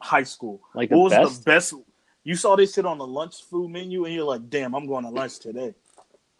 [0.00, 0.60] high school?
[0.74, 1.44] Like what was best?
[1.44, 1.74] the best?
[2.24, 5.04] You saw this shit on the lunch food menu, and you're like, "Damn, I'm going
[5.04, 5.74] to lunch today,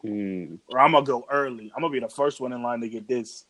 [0.02, 0.56] Hmm.
[0.68, 1.70] or I'm gonna go early.
[1.74, 3.44] I'm gonna be the first one in line to get this."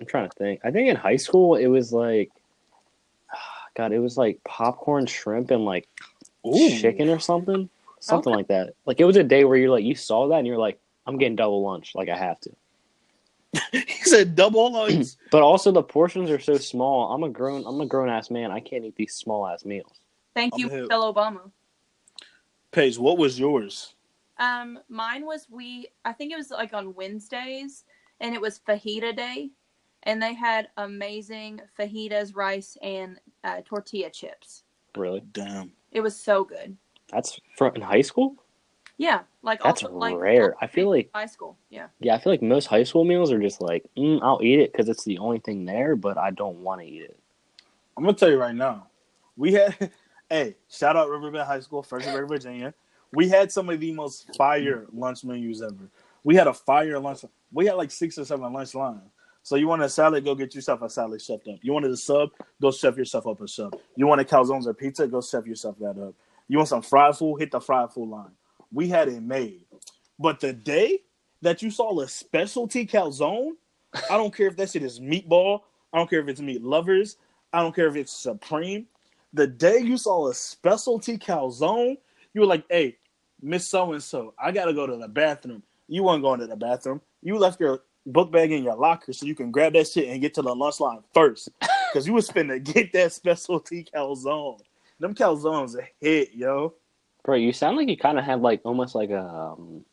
[0.00, 0.60] I'm trying to think.
[0.64, 2.30] I think in high school it was like,
[3.76, 5.88] God, it was like popcorn, shrimp, and like
[6.46, 6.70] Ooh.
[6.70, 7.68] chicken or something,
[8.00, 8.74] something like that.
[8.84, 11.18] Like it was a day where you're like, you saw that and you're like, I'm
[11.18, 12.50] getting double lunch, like I have to.
[13.72, 15.08] he said double lunch.
[15.30, 17.12] But also the portions are so small.
[17.12, 18.50] I'm a grown, I'm a grown ass man.
[18.50, 20.00] I can't eat these small ass meals.
[20.34, 20.82] Thank you, I'm hip.
[20.82, 21.50] Michelle Obama.
[22.70, 23.94] Paige, what was yours?
[24.38, 25.88] Um, mine was we.
[26.04, 27.84] I think it was like on Wednesdays,
[28.20, 29.50] and it was fajita day,
[30.04, 34.64] and they had amazing fajitas, rice, and uh, tortilla chips.
[34.96, 35.72] Really, Damn.
[35.92, 36.76] It was so good.
[37.08, 38.36] that's from in high school.
[39.02, 40.54] Yeah, like That's also, like rare.
[40.60, 41.58] I feel like high school.
[41.70, 44.60] Yeah, yeah, I feel like most high school meals are just like, mm, I'll eat
[44.60, 47.18] it because it's the only thing there, but I don't want to eat it.
[47.96, 48.86] I'm gonna tell you right now.
[49.36, 49.90] We had,
[50.30, 52.74] hey, shout out Riverbend High School, Fredericksburg, Virginia.
[53.12, 55.90] We had some of the most fire lunch menus ever.
[56.22, 57.24] We had a fire lunch.
[57.52, 59.02] We had like six or seven lunch lines.
[59.42, 61.58] So you want a salad, go get yourself a salad shoved up.
[61.60, 63.76] You wanted a sub, go chef yourself up a sub.
[63.96, 66.14] You want a calzones or pizza, go chef yourself that up.
[66.46, 68.30] You want some fried food, hit the fried food line.
[68.72, 69.64] We had it made.
[70.18, 71.00] But the day
[71.42, 73.52] that you saw a specialty calzone,
[74.10, 75.60] I don't care if that shit is meatball.
[75.92, 77.16] I don't care if it's meat lovers.
[77.52, 78.86] I don't care if it's supreme.
[79.34, 81.98] The day you saw a specialty calzone,
[82.34, 82.96] you were like, "Hey,
[83.42, 86.56] Miss So and So, I gotta go to the bathroom." You weren't going to the
[86.56, 87.00] bathroom.
[87.22, 90.20] You left your book bag in your locker so you can grab that shit and
[90.20, 94.60] get to the lunch line first, because you was finna get that specialty calzone.
[95.00, 96.74] Them calzones a hit, yo.
[97.24, 99.84] Bro, you sound like you kind of had like almost like a um,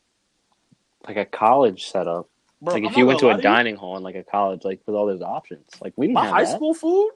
[1.07, 2.27] like a college setup.
[2.61, 3.43] Bro, like I'm if you went to gonna a you.
[3.43, 5.65] dining hall in like a college, like with all those options.
[5.81, 6.55] Like we didn't my have high that.
[6.55, 7.11] school food,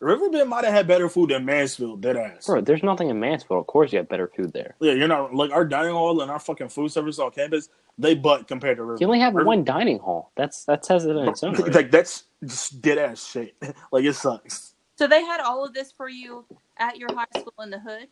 [0.00, 2.00] Riverbend might have had better food than Mansfield.
[2.00, 2.46] Dead ass.
[2.46, 3.60] Bro, there's nothing in Mansfield.
[3.60, 4.74] Of course, you have better food there.
[4.80, 7.68] Yeah, you're not like our dining hall and our fucking food service on campus.
[7.98, 9.00] They butt compared to Riverbend.
[9.00, 10.30] You only have River- one dining hall.
[10.36, 11.54] That's that says it in its own.
[11.56, 11.74] right.
[11.74, 13.54] like that's just dead ass shit.
[13.92, 14.74] like it sucks.
[14.96, 16.44] so they had all of this for you
[16.78, 18.06] at your high school in the hood.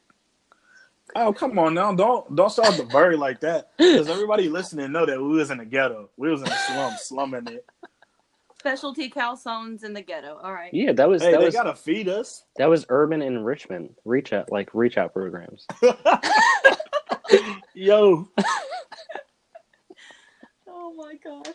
[1.14, 1.94] Oh come on now!
[1.94, 5.58] Don't don't start the bird like that because everybody listening know that we was in
[5.58, 6.10] the ghetto.
[6.16, 7.64] We was in the slum, slumming it.
[8.58, 10.38] Specialty calzones in the ghetto.
[10.42, 10.74] All right.
[10.74, 12.44] Yeah, that was Hey, that they was gotta feed us.
[12.56, 15.66] that was urban enrichment reach out like reach out programs.
[17.74, 18.28] Yo,
[20.68, 21.54] Oh my gosh.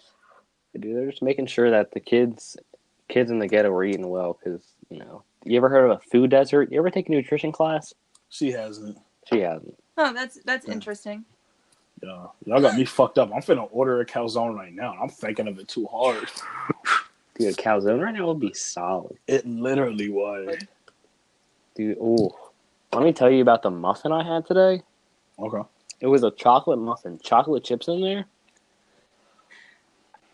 [0.79, 2.55] Dude, they're just making sure that the kids
[3.09, 5.23] kids in the ghetto were eating well because you know.
[5.43, 6.71] You ever heard of a food desert?
[6.71, 7.93] You ever take a nutrition class?
[8.29, 8.97] she hasn't.
[9.29, 9.77] She hasn't.
[9.97, 10.73] Oh, that's that's Yeah.
[10.73, 11.25] interesting.
[12.03, 13.31] Yeah, y'all got me fucked up.
[13.33, 14.95] I'm finna order a calzone right now.
[14.99, 16.27] I'm thinking of it too hard.
[17.37, 19.17] Dude, a calzone right now would be solid.
[19.27, 20.57] It literally was.
[21.75, 22.31] Dude, oh,
[22.91, 24.81] Let me tell you about the muffin I had today.
[25.39, 25.61] Okay.
[25.99, 28.25] It was a chocolate muffin, chocolate chips in there.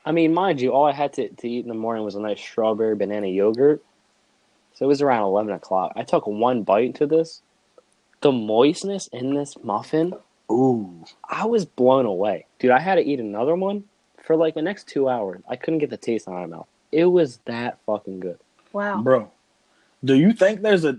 [0.06, 2.22] I mean, mind you, all I had to, to eat in the morning was a
[2.22, 3.84] nice strawberry banana yogurt.
[4.74, 5.92] So it was around 11 o'clock.
[5.98, 7.42] I took one bite into this.
[8.22, 10.14] The moistness in this muffin,
[10.52, 11.06] Ooh.
[11.30, 12.46] I was blown away.
[12.60, 13.84] Dude, I had to eat another one
[14.24, 15.42] for like the next two hours.
[15.48, 16.68] I couldn't get the taste out of my mouth.
[16.92, 18.40] It was that fucking good.
[18.74, 19.02] Wow.
[19.02, 19.32] Bro,
[20.04, 20.98] do you think there's a?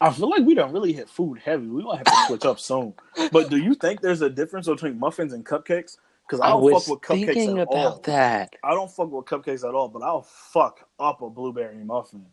[0.00, 1.66] I feel like we don't really hit food heavy.
[1.66, 2.94] We gonna have to switch up soon.
[3.32, 5.98] But do you think there's a difference between muffins and cupcakes?
[6.26, 8.00] Because I I don't was fuck with cupcakes thinking at about all.
[8.04, 8.56] that.
[8.64, 9.88] I don't fuck with cupcakes at all.
[9.88, 12.26] But I'll fuck up a blueberry muffin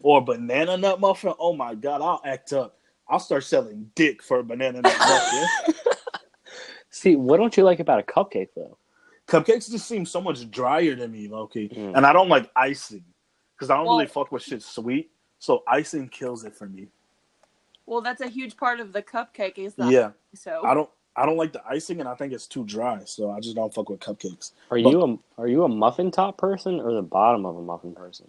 [0.00, 1.32] or banana nut muffin.
[1.38, 2.77] Oh my god, I'll act up.
[3.08, 5.74] I'll start selling dick for a banana nut muffin.
[6.90, 8.76] See, what don't you like about a cupcake though?
[9.26, 11.68] Cupcakes just seem so much drier to me, Loki.
[11.68, 11.96] Mm.
[11.96, 13.04] And I don't like icing
[13.54, 15.10] because I don't Well- really fuck with shit sweet.
[15.38, 16.88] So icing kills it for me.
[17.86, 20.10] Well, that's a huge part of the cupcake is the Yeah.
[20.34, 23.30] so I don't I don't like the icing and I think it's too dry, so
[23.32, 24.52] I just don't fuck with cupcakes.
[24.70, 27.62] Are But- you a are you a muffin top person or the bottom of a
[27.62, 28.26] muffin person?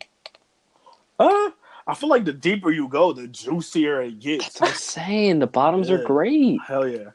[1.20, 1.50] Uh,
[1.90, 4.46] I feel like the deeper you go, the juicier it gets.
[4.46, 5.40] That's what I'm saying.
[5.40, 6.06] The bottoms are Yeah.
[6.06, 6.60] great.
[6.66, 7.10] Hell yeah.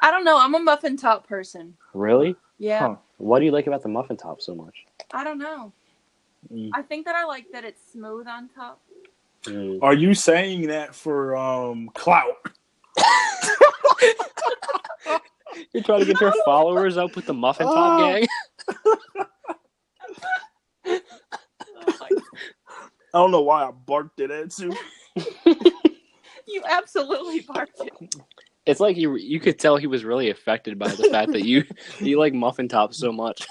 [0.00, 0.36] I don't know.
[0.38, 1.76] I'm a muffin top person.
[1.94, 2.34] Really?
[2.58, 2.80] Yeah.
[2.80, 2.96] Huh.
[3.18, 4.74] What do you like about the muffin top so much?
[5.12, 5.72] I don't know.
[6.52, 6.70] Mm.
[6.72, 8.80] I think that I like that it's smooth on top.
[9.44, 9.78] Mm.
[9.82, 12.36] Are you saying that for um clout?
[15.72, 18.12] You're trying to get your followers up with the muffin top Oh.
[18.12, 18.26] gang?
[21.82, 22.08] Oh my-
[23.12, 24.74] I don't know why I barked it at you.
[26.46, 28.14] you absolutely barked it.
[28.66, 31.64] It's like you you could tell he was really affected by the fact that you
[32.00, 33.46] you like muffin tops so much.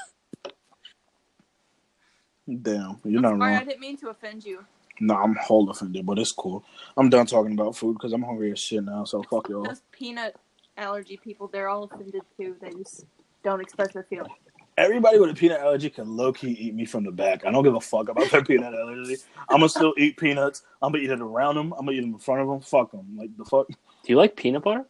[2.61, 4.65] Damn, you're not Sorry, I didn't mean to offend you.
[5.01, 6.63] No, I'm whole offended, but it's cool.
[6.97, 9.03] I'm done talking about food because I'm hungry as shit now.
[9.05, 9.63] So fuck y'all.
[9.63, 10.35] Those peanut
[10.77, 12.55] allergy people, they're all offended too.
[12.61, 13.05] They just
[13.43, 14.33] don't express their feelings.
[14.79, 17.45] Everybody with a peanut allergy can low key eat me from the back.
[17.45, 19.17] I don't give a fuck about their peanut allergy.
[19.49, 20.63] I'm gonna still eat peanuts.
[20.81, 21.73] I'm gonna eat it around them.
[21.73, 22.61] I'm gonna eat them in front of them.
[22.61, 23.05] Fuck them.
[23.17, 23.67] Like the fuck.
[23.67, 24.85] Do you like peanut butter?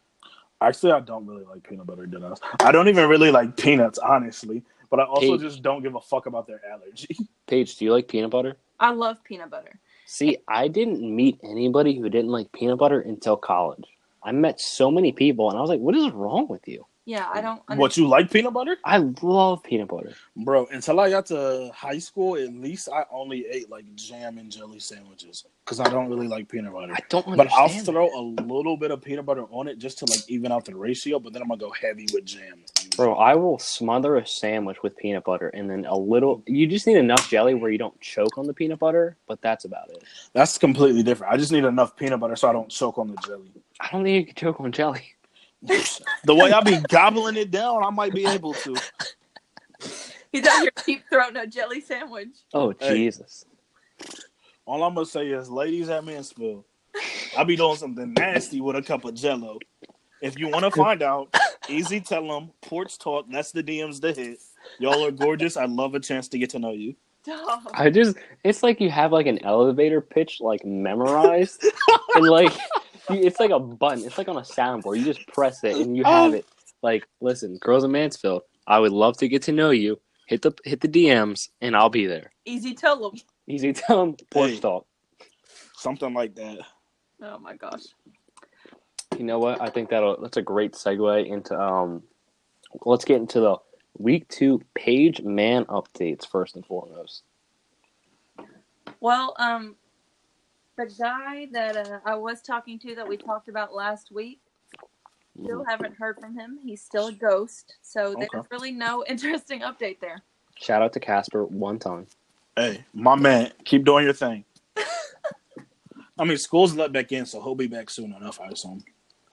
[0.62, 2.06] Actually, I don't really like peanut butter.
[2.06, 2.36] Did I?
[2.60, 4.62] I don't even really like peanuts, honestly.
[4.91, 5.43] But I also Hey.
[5.43, 7.17] just don't give a fuck about their allergy.
[7.47, 8.58] Paige, do you like peanut butter?
[8.80, 9.80] I love peanut butter.
[10.06, 13.86] See, I didn't meet anybody who didn't like peanut butter until college.
[14.21, 17.27] I met so many people, and I was like, "What is wrong with you?" Yeah,
[17.33, 17.62] I don't.
[17.79, 20.13] what you like peanut butter, I love peanut butter.
[20.35, 20.67] bro?
[20.71, 24.79] Until I got to high school, at least I only ate like jam and jelly
[24.79, 26.93] sandwiches because I don't really like peanut butter.
[26.93, 27.88] I don't But I'll understand.
[27.88, 30.75] throw a little bit of peanut butter on it just to like even out the
[30.75, 31.17] ratio.
[31.19, 32.63] But then I'm gonna go heavy with jam.
[32.95, 36.43] Bro, I will smother a sandwich with peanut butter and then a little.
[36.45, 39.65] You just need enough jelly where you don't choke on the peanut butter, but that's
[39.65, 40.03] about it.
[40.33, 41.33] That's completely different.
[41.33, 43.51] I just need enough peanut butter so I don't choke on the jelly.
[43.79, 45.15] I don't think you can choke on jelly.
[45.62, 48.76] The way I be gobbling it down, I might be able to.
[50.32, 52.30] He's out here deep throating a jelly sandwich.
[52.54, 52.95] Oh Hey.
[52.95, 53.45] Jesus!
[54.65, 56.65] All I'm gonna say is, ladies at Mansfield,
[57.38, 59.58] I be doing something nasty with a cup of Jello.
[60.22, 61.34] If you want to find out,
[61.67, 62.52] easy tell them.
[62.62, 63.26] porch talk.
[63.32, 64.38] That's the DMs to hit.
[64.78, 65.58] Y'all are gorgeous.
[65.58, 66.95] I love a chance to get to know you.
[67.74, 68.17] I just.
[68.43, 71.63] It's like you have like an elevator pitch like memorized,
[72.15, 72.63] and like you-
[73.10, 74.06] it's like a button.
[74.06, 74.98] It's like on a soundboard.
[75.00, 76.45] You just press it and you have it.
[76.82, 80.00] Like, listen, girls in Mansfield, I would love to get to know you.
[80.28, 82.32] Hit the hit the DMs, and I'll be there.
[82.45, 83.19] Easy tell them.
[83.48, 84.60] Easy tell 'em, porch Hey.
[84.60, 84.86] talk.
[85.76, 86.60] Something like that.
[87.22, 87.84] Oh my gosh.
[89.17, 89.60] You know what?
[89.60, 92.04] I think that'll that's a great segue into um
[92.86, 93.58] let's get into the
[93.98, 97.24] week two Paige man updates first and foremost.
[99.02, 99.76] Well, um,
[100.79, 104.39] the guy that uh, I was talking to that we talked about last week,
[105.43, 106.57] still haven't heard from him.
[106.63, 108.27] He's still a ghost, so Okay.
[108.31, 110.21] there's really no interesting update there.
[110.55, 112.07] Shout out to Casper one time.
[112.55, 114.45] Hey, my man, keep doing your thing.
[116.17, 118.83] I mean, school's let back in, so he'll be back soon enough, I assume.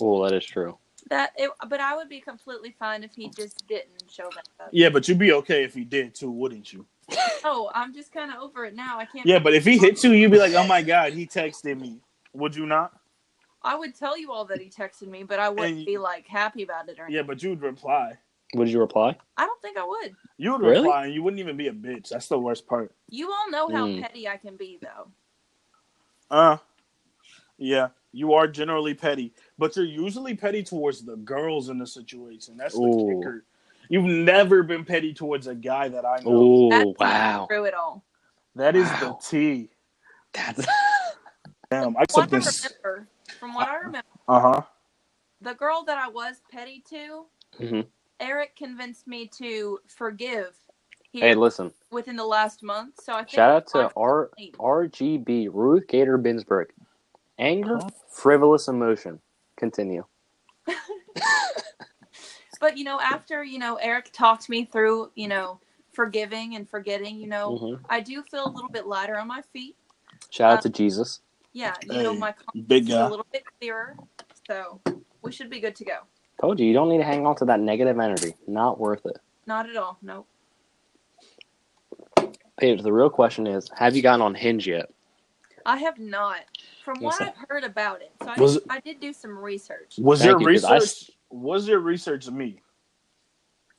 [0.00, 0.76] Oh, that is true.
[1.11, 4.70] That, it, but I would be completely fine if he just didn't show back up.
[4.72, 6.87] Yeah, but you'd be okay if he did too, wouldn't you?
[7.45, 8.99] Oh, I'm just kind of over it now.
[8.99, 9.27] I can't.
[9.27, 12.01] Yeah, but if he hits you, you'd be like, "Oh my god, he texted me."
[12.33, 12.99] Would you not?
[13.62, 16.27] I would tell you all that he texted me, but I wouldn't And- be like
[16.27, 17.16] happy about it or anything.
[17.16, 18.19] Yeah, but you'd reply.
[18.55, 19.16] Would you reply?
[19.37, 20.14] I don't think I would.
[20.38, 20.83] You would Really?
[20.83, 22.09] reply, and you wouldn't even be a bitch.
[22.11, 22.92] That's the worst part.
[23.09, 24.01] You all know how Mm.
[24.03, 25.09] petty I can be, though.
[26.31, 26.59] Uh,
[27.59, 32.57] yeah, you are generally petty, but you're usually petty towards the girls in the situation.
[32.57, 33.19] That's the Ooh.
[33.21, 33.45] kicker.
[33.88, 36.31] You've never been petty towards a guy that I know.
[36.31, 37.46] Oh That's wow.
[37.49, 38.05] through it all.
[38.55, 39.18] That is Wow.
[39.22, 39.70] the T.
[40.33, 40.66] That's
[41.70, 43.09] Damn, I From what I remember,
[43.40, 44.62] from what I remember, Uh huh.
[45.40, 47.27] the girl that I was petty to,
[47.61, 47.87] Mhm.
[48.20, 50.57] Eric convinced me to forgive
[51.12, 51.72] here Hey, listen.
[51.90, 53.01] within the last month.
[53.03, 54.31] So I think Shout out to I'm R.
[54.59, 56.66] RGB Ruth Gator Binsberg.
[57.38, 57.88] Anger, Huh?
[58.09, 59.20] frivolous emotion.
[59.57, 60.05] Continue.
[62.61, 65.61] But you know, after you know Eric talked me through, you know,
[65.92, 67.81] forgiving and forgetting, you know, Mhm.
[67.88, 69.77] I do feel a little bit lighter on my feet.
[70.31, 71.21] Shout out Uh, to Jesus.
[71.53, 73.07] Yeah, you know, my conscience big is guy.
[73.07, 73.97] a little bit clearer.
[74.47, 74.81] So
[75.23, 76.01] we should be good to go.
[76.40, 78.35] Told you, you don't need to hang on to that negative energy.
[78.47, 79.19] Not worth it.
[79.47, 79.97] Not at all.
[80.03, 80.29] Nope.
[82.59, 84.90] Paige, the real question is, have you gotten on Hinge yet?
[85.64, 86.40] I have not.
[86.85, 89.37] From what Yes, I've heard about it, so I, Was did, I did do some
[89.37, 89.97] research.
[89.99, 91.11] Was Thank your you, 'cause I research?
[91.42, 92.62] Was your research me?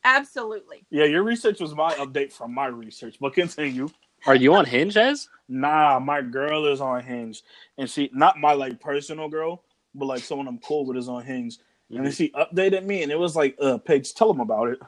[0.04, 0.86] Absolutely.
[0.90, 3.18] Yeah, your research was my update from my research.
[3.20, 3.90] But continue.
[4.26, 5.28] Are you on Hinge, Ez?
[5.50, 7.44] Nah, my girl is on Hinge,
[7.78, 9.64] and she not my like personal girl,
[9.96, 11.58] but like someone I'm cool with is on Hinge.
[11.92, 14.80] And then she updated me, and it was like, "Uh, Paige, tell them about it."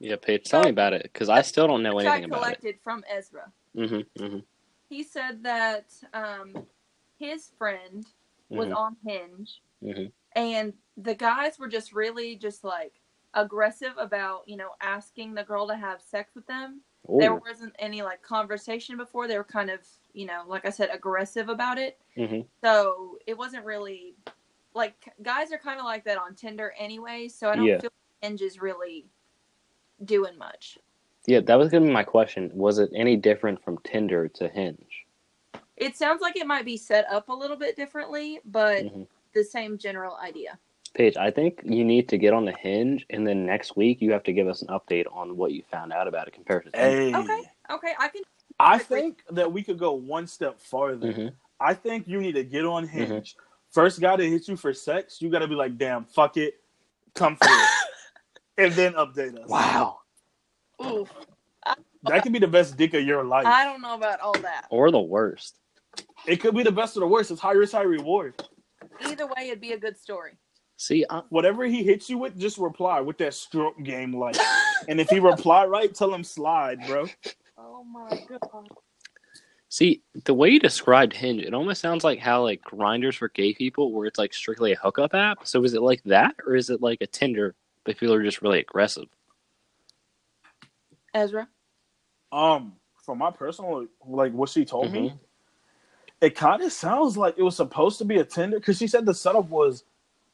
[0.00, 2.48] Yeah, Paige, tell me about it, because I still don't know Which I anything about
[2.48, 2.58] it.
[2.60, 3.52] collected from Ezra.
[3.76, 4.38] Mm-hmm, mm-hmm,
[4.88, 6.66] He said that um,
[7.18, 8.06] his friend
[8.50, 8.74] was Mhm.
[8.76, 10.12] on Hinge, Mhm.
[10.34, 13.00] and the guys were just really just like
[13.34, 16.80] aggressive about you know asking the girl to have sex with them.
[17.08, 19.26] There wasn't any like conversation before.
[19.26, 19.80] They were kind of
[20.12, 21.98] you know like I said aggressive about it.
[22.16, 24.16] hmm So it wasn't really
[24.74, 27.28] like guys are kind of like that on Tinder anyway.
[27.28, 27.80] So I don't Yeah.
[27.80, 29.06] feel Hinge is really
[30.04, 30.78] doing much.
[31.26, 32.50] Yeah, that was gonna be my question.
[32.54, 35.06] Was it any different from Tinder to Hinge?
[35.76, 39.06] It sounds like it might be set up a little bit differently, but Mhm.
[39.32, 40.58] the same general idea.
[40.94, 44.12] Paige, I think you need to get on the Hinge, and then next week you
[44.12, 46.70] have to give us an update on what you found out about it compared to
[46.70, 46.88] Tinder.
[46.88, 48.22] Hey, Okay, okay, I can
[48.60, 51.12] I think that we could go one step farther.
[51.12, 51.32] Mhm.
[51.60, 53.36] I think you need to get on Hinge.
[53.70, 56.54] First guy to hit you for sex, you got to be like, damn, fuck it,
[57.14, 57.50] come through,
[58.58, 59.48] and then update us.
[59.48, 60.00] Wow.
[60.84, 61.08] Oof.
[62.04, 63.46] that could be the best dick of your life.
[63.46, 64.66] I don't know about all that.
[64.70, 65.56] Or the worst.
[66.26, 67.30] It could be the best or the worst.
[67.30, 68.42] It's high risk, high reward.
[69.00, 70.32] Either way, it'd be a good story.
[70.78, 74.36] See, I, Whatever he hits you with, just reply with that stroke game like.
[74.88, 77.06] and if he reply right, tell him slide, bro.
[77.58, 78.68] Oh my god.
[79.68, 83.52] see the way you described Hinge, it almost sounds like how like Grindr for gay
[83.54, 85.40] people, where it's like strictly a hookup app.
[85.48, 88.40] So is it like that, or is it like a Tinder, but people are just
[88.40, 89.06] really aggressive?
[91.12, 91.48] Ezra.
[92.30, 95.18] Um, from my personal like what she told me, Mhm.
[96.20, 99.06] it kind of sounds like it was supposed to be a Tinder because she said
[99.06, 99.84] the setup was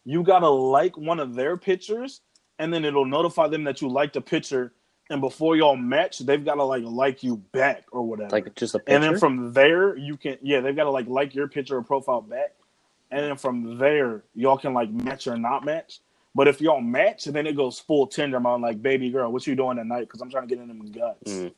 [0.04, 2.20] you gotta like one of their pictures
[2.58, 4.72] and then it'll notify them that you liked the picture
[5.10, 8.30] and before y'all match they've gotta like like you back or whatever.
[8.30, 8.94] Like just a picture.
[8.94, 12.20] and then from there you can yeah they've gotta like like your picture or profile
[12.20, 12.54] back
[13.10, 16.00] and then from there y'all can like match or not match.
[16.34, 19.54] But if y'all match, then it goes full Tinder mode, like baby girl, what you
[19.54, 20.00] doing tonight?
[20.00, 21.30] Because I'm trying to get in them guts.
[21.30, 21.52] Mm.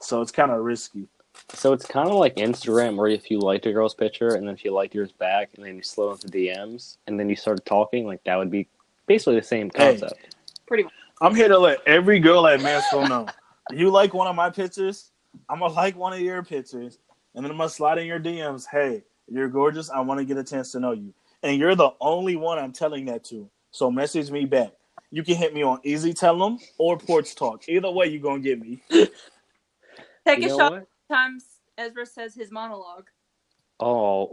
[0.00, 1.06] So it's kind of risky.
[1.54, 4.56] So it's kind of like Instagram, where if you liked a girl's picture and then
[4.56, 8.06] she liked yours back, and then you slow into DMs, and then you started talking,
[8.06, 8.68] like that would be
[9.06, 9.98] basically the same Hey.
[9.98, 10.36] concept.
[10.66, 10.92] Pretty much.
[11.20, 13.26] I'm here to let every girl at Mansfield know.
[13.72, 15.10] You like one of my pictures?
[15.48, 16.98] I'm gonna like one of your pictures,
[17.34, 18.66] and then I'm gonna slide in your DMs.
[18.70, 19.90] Hey, you're gorgeous.
[19.90, 21.12] I want to get a chance to know you,
[21.42, 23.48] and you're the only one I'm telling that to.
[23.70, 24.72] So message me back.
[25.10, 27.68] You can hit me on Easy Tell Tell 'em or Porch Talk.
[27.68, 28.82] Either way, you're gonna get me.
[28.90, 30.72] Take You a shot.
[30.72, 30.86] what?
[31.10, 31.44] Times
[31.76, 33.08] Ezra says his monologue.
[33.78, 34.26] Oh,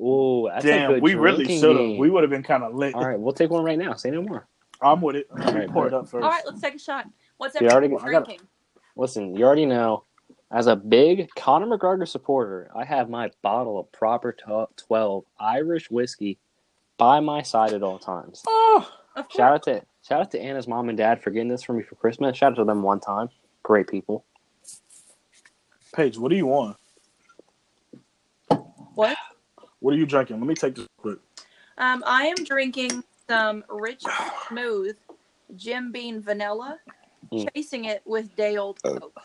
[0.46, 1.98] ooh, that's a Damn, good we really should have.
[1.98, 2.94] We would have been kind of lit.
[2.96, 3.94] All right, we'll take one right now.
[3.94, 4.48] Say no more.
[4.82, 5.28] I'm with it.
[5.36, 6.24] Let me right, pour it up first.
[6.24, 7.06] All right, let's take a shot.
[7.38, 8.48] What's You already- everyone gotta- drinking?
[8.96, 10.04] Listen, you already know.
[10.52, 14.36] As a big Conor McGregor supporter, I have my bottle of proper
[14.78, 16.40] 12 Irish whiskey
[16.98, 18.44] by my side at all times.
[18.48, 19.36] Oh, Of course.
[19.36, 21.84] Shout out to shout out to Anna's mom and dad for getting this for me
[21.84, 22.38] for Christmas.
[22.38, 23.30] Shout out to them one time.
[23.63, 24.26] Great people.
[25.97, 26.77] Paige, what do you want?
[28.93, 29.17] What?
[29.79, 30.39] What are you drinking?
[30.39, 31.17] Let me take this quick.
[31.79, 34.03] Um, I am drinking some rich,
[34.47, 34.95] smooth
[35.55, 36.77] Jim Beam vanilla,
[37.33, 37.49] Mm.
[37.55, 39.19] chasing it with day old Coke.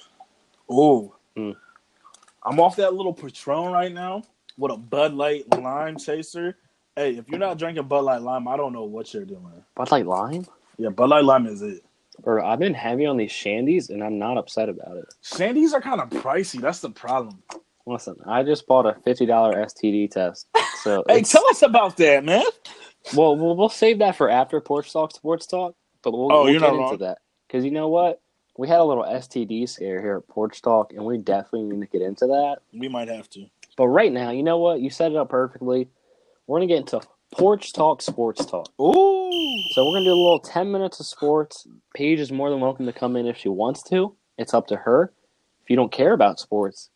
[0.71, 1.57] Oh, Mm.
[2.43, 4.23] I'm off that little Patron right now
[4.57, 6.57] with a Bud Light Lime Chaser.
[6.97, 9.63] Hey, if you're not drinking Bud Light Lime, I don't know what you're doing.
[9.75, 10.47] Bud Light Lime?
[10.79, 11.85] Yeah, Bud Light Lime is it.
[12.25, 15.07] Or I've been heavy on these shandies and I'm not upset about it.
[15.25, 16.61] Shandies are kind of pricey.
[16.61, 17.43] That's the problem.
[17.87, 20.47] Listen, I just bought a fifty dollar STD test.
[20.83, 22.45] So Hey, tell us about that, man.
[23.15, 26.51] well, we'll we'll save that for after Porch Talk Sports Talk, but we'll, Oh, we'll
[26.53, 26.99] you're get not into wrong.
[26.99, 28.21] that because you know what?
[28.57, 31.99] We had a little STD scare here at Porch Talk, and we definitely need to
[31.99, 32.59] get into that.
[32.73, 33.47] We might have to.
[33.77, 34.81] But right now, you know what?
[34.81, 35.89] You set it up perfectly.
[36.47, 37.01] We're gonna get into
[37.33, 38.71] Porch Talk Sports Talk.
[38.81, 39.22] Ooh.
[39.71, 41.67] So we're gonna do a little ten minutes of sports.
[41.95, 44.15] Paige is more than welcome to come in if she wants to.
[44.37, 45.13] It's up to her.
[45.63, 46.91] If you don't care about sports,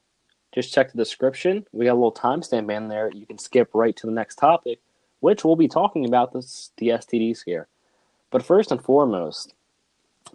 [0.55, 1.67] just check the description.
[1.73, 3.11] We got a little timestamp in there.
[3.15, 4.81] You can skip right to the next topic,
[5.21, 7.69] which we'll be talking about this the STD scare.
[8.31, 9.55] But first and foremost,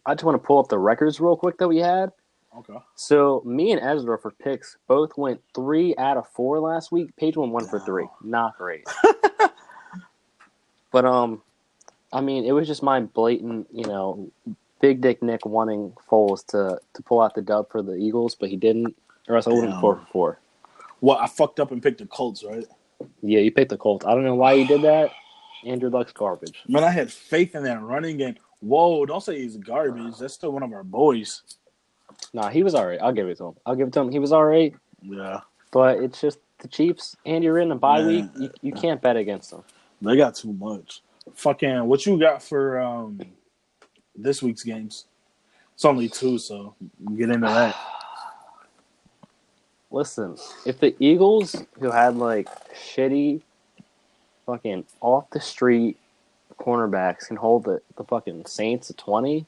[0.06, 2.12] I just want to pull up the records real quick that we had.
[2.58, 2.80] Okay.
[2.96, 7.16] So me and Ezra for picks both went three out of four last week.
[7.16, 8.08] Paige went one for three.
[8.24, 8.86] Not great.
[10.92, 11.42] but um,
[12.14, 14.32] I mean, it was just my blatant, you know,
[14.82, 18.50] big dick Nick wanting Foles to to pull out the dub for the Eagles, but
[18.50, 18.96] he didn't,
[19.28, 19.82] or else I would have Damn.
[19.82, 20.40] four for four.
[21.02, 22.66] Well, I fucked up and picked the Colts, right?
[23.22, 24.06] Yeah, you picked the Colts.
[24.06, 25.10] I don't know why you did that.
[25.66, 26.60] Andrew Luck's garbage.
[26.68, 28.36] Man, I had faith in that running game.
[28.60, 30.18] Whoa, don't say he's garbage.
[30.20, 31.42] That's still one of our boys.
[32.34, 33.00] Nah, he was all right.
[33.02, 33.56] I'll give it to him.
[33.66, 34.12] I'll give it to him.
[34.12, 35.42] He was all right, Yeah.
[35.72, 38.26] but it's just the Chiefs, and you're in a bye week.
[38.38, 39.64] You, you can't bet against them.
[40.02, 41.02] They got too much.
[41.36, 43.22] Fucking, what you got for um
[44.16, 45.06] this week's games?
[45.74, 46.76] It's only two, so
[47.16, 47.76] get into that.
[49.92, 53.42] Listen, if the Eagles, who had like shitty,
[54.46, 55.98] fucking off the street
[56.60, 59.46] cornerbacks, can hold the, the fucking Saints to 20,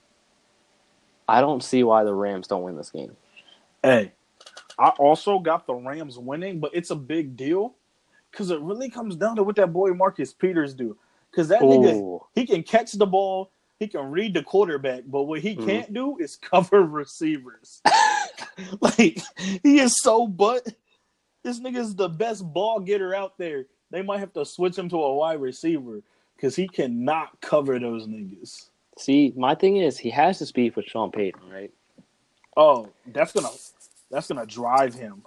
[1.27, 3.15] I don't see why the Rams don't win this game.
[3.81, 4.11] Hey,
[4.77, 7.75] I also got the Rams winning, but it's a big deal
[8.31, 10.97] because it really comes down to what that boy Marcus Peters do.
[11.33, 15.39] Because that nigga, he can catch the ball, he can read the quarterback, but what
[15.39, 15.65] he Mhm.
[15.65, 17.81] can't do is cover receivers.
[18.81, 19.19] like
[19.63, 20.67] he is so butt.
[21.43, 23.65] This nigga is the best ball getter out there.
[23.89, 26.01] They might have to switch him to a wide receiver
[26.35, 28.69] because he cannot cover those niggas.
[28.99, 31.71] See, my thing is, he has to beef with Sean Payton, right?
[32.55, 33.49] Oh, that's gonna
[34.11, 35.23] that's gonna drive him.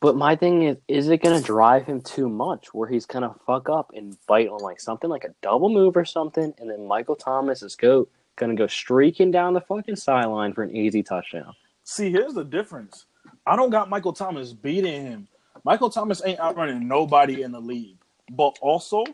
[0.00, 3.22] But my thing is, is it going to drive him too much where he's going
[3.22, 6.70] to fuck up and bite on like something like a double move or something, and
[6.70, 10.74] then Michael Thomas is go going to go streaking down the fucking sideline for an
[10.74, 11.54] easy touchdown?
[11.84, 13.04] See, here's the difference.
[13.46, 15.28] I don't got Michael Thomas beating him.
[15.64, 17.98] Michael Thomas ain't outrunning nobody in the league.
[18.30, 19.04] But also,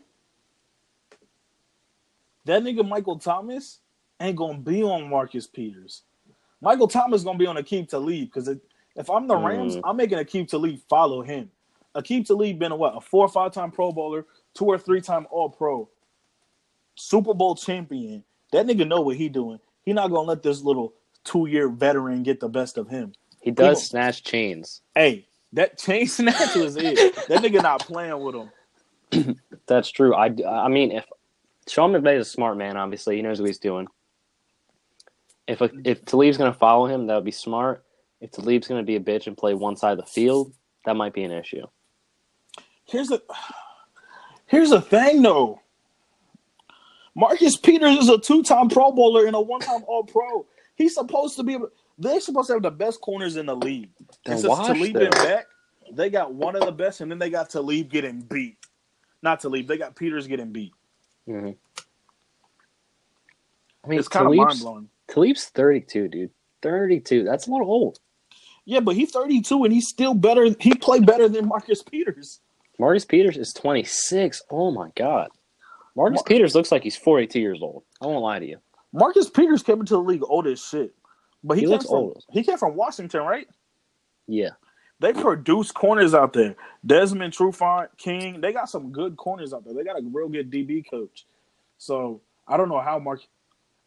[2.45, 3.79] that nigga Michael Thomas
[4.21, 6.03] ain't gonna be on Marcus Peters.
[6.61, 8.47] Michael Thomas gonna be on Aqib Talib because
[8.97, 9.81] if I'm the Rams, Mm.
[9.85, 11.49] I'm making Aqib Talib follow him.
[11.95, 15.01] Aqib Talib been a what a four or five time Pro Bowler, two or three
[15.01, 15.89] time All Pro,
[16.95, 18.23] Super Bowl champion.
[18.51, 19.59] That nigga know what he doing.
[19.85, 20.93] He not gonna let this little
[21.23, 23.13] two year veteran get the best of him.
[23.41, 24.81] He does People- snatch chains.
[24.95, 27.15] Hey, that chain snatch was it.
[27.27, 29.37] That nigga not playing with him.
[29.67, 30.13] That's true.
[30.15, 31.05] I, I mean, if
[31.67, 33.87] Sean McVay is a smart man, obviously he knows what he's doing.
[35.47, 37.83] If a, if Talib's going to follow him, that would be smart.
[38.19, 40.53] If Talib's going to be a bitch and play one side of the field,
[40.85, 41.65] that might be an issue.
[42.85, 43.21] Here's the
[44.47, 45.61] here's the thing though.
[47.15, 50.45] Marcus Peters is a two time Pro Bowler and a one time All Pro.
[50.75, 51.57] He's supposed to be.
[51.97, 53.89] They're supposed to have the best corners in the league.
[54.23, 55.47] Then And since Talib been back,
[55.91, 58.57] they got one of the best, and then they got Talib getting beat.
[59.23, 60.73] Not Talib, they got Peters getting beat.
[61.25, 61.49] hmm
[63.83, 64.89] I mean, It's kind of mind blowing.
[65.07, 66.31] Talib's 32, dude.
[66.61, 67.23] 32.
[67.23, 67.99] That's a little old.
[68.69, 70.45] Yeah, but he's 32 and he's still better.
[70.59, 72.41] He played better than Marcus Peters.
[72.77, 74.41] Marcus Peters is 26.
[74.51, 75.29] Oh, my God.
[75.95, 77.83] Marcus Mar- Peters looks like he's 42 years old.
[78.01, 78.57] I won't lie to you.
[78.91, 80.93] Marcus Peters came into the league old as shit.
[81.45, 82.25] But he, He looks from, old.
[82.29, 83.47] He came from Washington, right?
[84.27, 84.49] Yeah.
[84.99, 86.57] They produce corners out there.
[86.85, 89.73] Desmond Trufant, King, they got some good corners out there.
[89.73, 91.25] They got a real good DB coach.
[91.77, 93.21] So I don't know how Mark.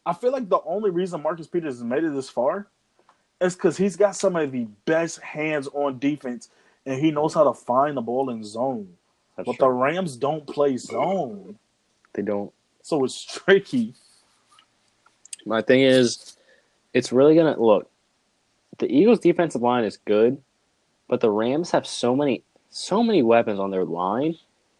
[0.07, 2.67] I feel like the only reason Marcus Peters has made it this far
[3.41, 6.49] is because he's got some of the best hands on defense,
[6.85, 8.89] and he knows how to find the ball in zone.
[9.37, 9.69] That's But the.
[9.69, 11.57] Rams don't play zone,
[12.13, 12.53] They don't.
[12.81, 13.95] so it's tricky.
[15.45, 16.37] My thing is,
[16.93, 17.89] it's really gonna look.
[18.79, 20.41] The Eagles' defensive line is good,
[21.07, 24.35] but the Rams have so many, so many weapons on their line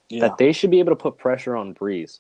[0.10, 2.20] Yeah, that they should be able to put pressure on Brees,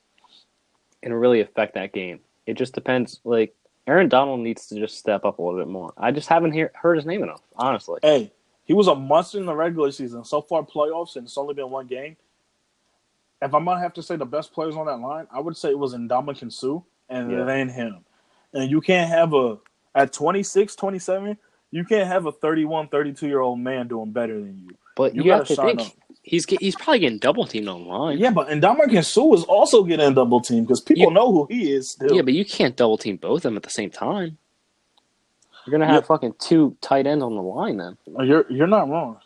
[1.03, 2.19] and really affect that game.
[2.47, 3.19] It just depends.
[3.23, 3.55] Like
[3.91, 5.93] Aaron Donald needs to just step up a little bit more.
[5.97, 7.99] I just haven't hear, heard his name enough, honestly.
[8.01, 8.31] Hey,
[8.63, 10.23] he was a monster in the regular season.
[10.23, 12.15] So far, playoffs, and it's only been one game.
[13.41, 15.71] If I'm gonna have to say the best players on that line, I would say
[15.71, 16.79] it was Ndamukong Suh
[17.09, 17.43] and Yeah.
[17.43, 18.05] then him.
[18.53, 19.57] And you can't have a
[19.93, 21.37] at 26, 27,
[21.71, 24.77] you can't have a 31, 32 year old man doing better than you.
[24.95, 25.97] But You you, have gotta to shine think up.
[26.31, 28.17] He's get, he's probably getting double teamed on the line.
[28.17, 31.13] Yeah, but and Ndamukong Suh is also getting double teamed because people Yeah.
[31.13, 31.91] know who he is.
[31.91, 32.15] Still.
[32.15, 34.37] Yeah, but you can't double team both of them at the same time.
[35.67, 36.07] You're gonna have Yeah.
[36.07, 37.97] fucking two tight ends on the line then.
[38.25, 39.19] you're you're not wrong.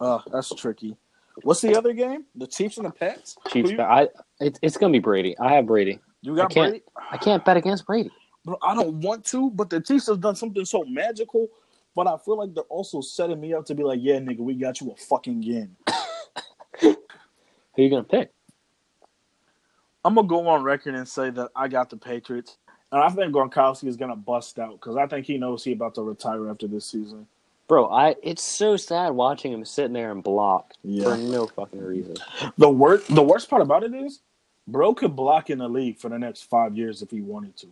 [0.00, 0.96] Uh, that's tricky.
[1.42, 2.24] What's the other game?
[2.34, 3.36] The Chiefs and the Pats.
[3.48, 3.70] Chiefs.
[3.70, 4.08] You, I
[4.40, 5.36] it, it's gonna be Brady.
[5.38, 5.98] I have Brady.
[6.22, 6.84] you I got can't- Brady.
[7.10, 8.10] I can't bet against Brady.
[8.44, 11.48] Bro, I don't want to, but the Chiefs have done something so magical.
[11.96, 14.54] But I feel like they're also setting me up to be like, yeah, nigga, we
[14.54, 15.74] got you a fucking game.
[16.80, 16.94] Who
[17.82, 18.32] you gonna pick?
[20.04, 22.58] I'm gonna go on record and say that I got the Patriots,
[22.92, 25.94] and I think Gronkowski is gonna bust out because I think he knows he about
[25.96, 27.26] to retire after this season.
[27.66, 31.04] Bro, I it's so sad watching him sitting there and block Yeah.
[31.04, 32.16] for no fucking reason.
[32.58, 34.20] The worst, the worst part about it is,
[34.68, 37.66] bro could block in the league for the next five years if he wanted to.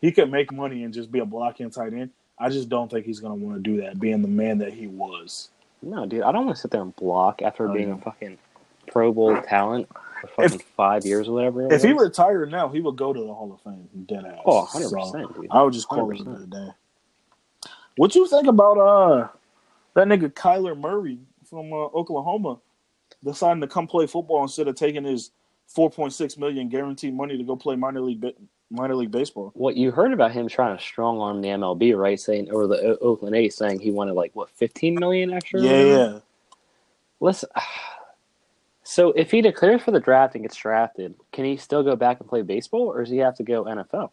[0.00, 2.10] He could make money and just be a blocking tight end.
[2.40, 4.88] I just don't think he's gonna want to do that, being the man that he
[4.88, 5.50] was.
[5.82, 7.94] No, dude, I don't want to sit there and block after Oh, being yeah.
[7.94, 8.38] a fucking
[8.88, 9.88] Pro Bowl talent
[10.20, 11.72] for fucking five years or whatever.
[11.72, 14.40] If he retired now, he would go to the Hall of Fame, dead ass.
[14.46, 15.48] oh, 100 So, percent, dude.
[15.50, 16.26] I would just call it 100%.
[16.26, 16.68] another day.
[17.96, 19.28] What you think about uh
[19.94, 22.58] that nigga Kyler Murray from uh, Oklahoma
[23.24, 25.30] deciding to come play football instead of taking his
[25.66, 28.20] four point six million guaranteed money to go play minor league
[28.70, 29.50] minor league baseball?
[29.54, 32.18] What you heard about him trying to strong arm the MLB, right?
[32.18, 35.60] Saying or the O- Oakland A's saying he wanted like what 15 million extra.
[35.60, 36.18] Yeah, yeah.
[37.20, 37.48] Listen.
[38.82, 42.18] So if he declares for the draft and gets drafted, can he still go back
[42.18, 44.10] and play baseball, or does he have to go NFL?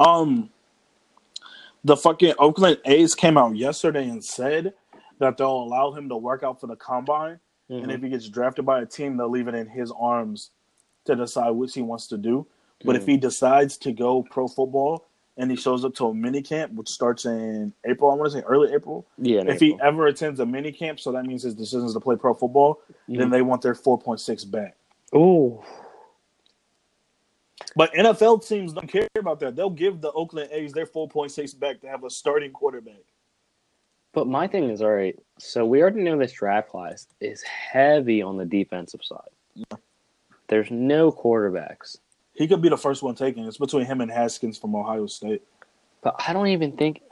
[0.00, 0.48] Um,
[1.84, 4.72] the fucking Oakland A's came out yesterday and said
[5.18, 7.38] that they'll allow him to work out for the combine,
[7.68, 7.94] and Mhm.
[7.96, 10.50] if he gets drafted by a team, they'll leave it in his arms
[11.04, 12.46] to decide which he wants to do.
[12.84, 15.06] But if he decides to go pro football
[15.36, 18.38] and he shows up to a mini camp, which starts in April, I want to
[18.38, 19.06] say early April.
[19.18, 22.00] yeah, if he ever attends a mini camp, so that means his decision is to
[22.00, 23.30] play pro football, then Mhm.
[23.30, 24.76] they want their four point six back.
[25.14, 25.62] Ooh,
[27.76, 29.54] But NFL teams don't care about that.
[29.56, 33.02] They'll give the Oakland A's their four point six back to have a starting quarterback.
[34.12, 35.16] But my thing is, all right.
[35.38, 39.28] So we already know this draft class is heavy on the defensive side.
[40.48, 41.98] There's no quarterbacks,
[42.38, 43.44] He could be the first one taken.
[43.46, 45.42] It's between him and Haskins from Ohio State.
[46.02, 47.02] but I don't even think.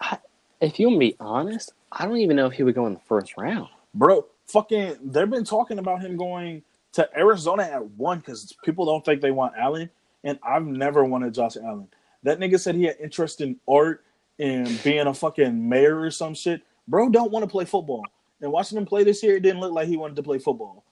[0.61, 2.95] If you want to be honest, I don't even know if he would go in
[2.95, 3.69] the first round.
[3.93, 6.63] Bro, fucking, they've been talking about him going
[6.93, 9.91] to Arizona at one because people don't think they want Allen,
[10.23, 11.89] and I've never wanted Josh Allen.
[12.23, 14.05] That nigga said he had interest in art
[14.39, 16.63] and being a fucking mayor or some shit.
[16.89, 18.05] Bro, don't want to play football.
[18.41, 20.85] And watching him play this year, it didn't look like he wanted to play football.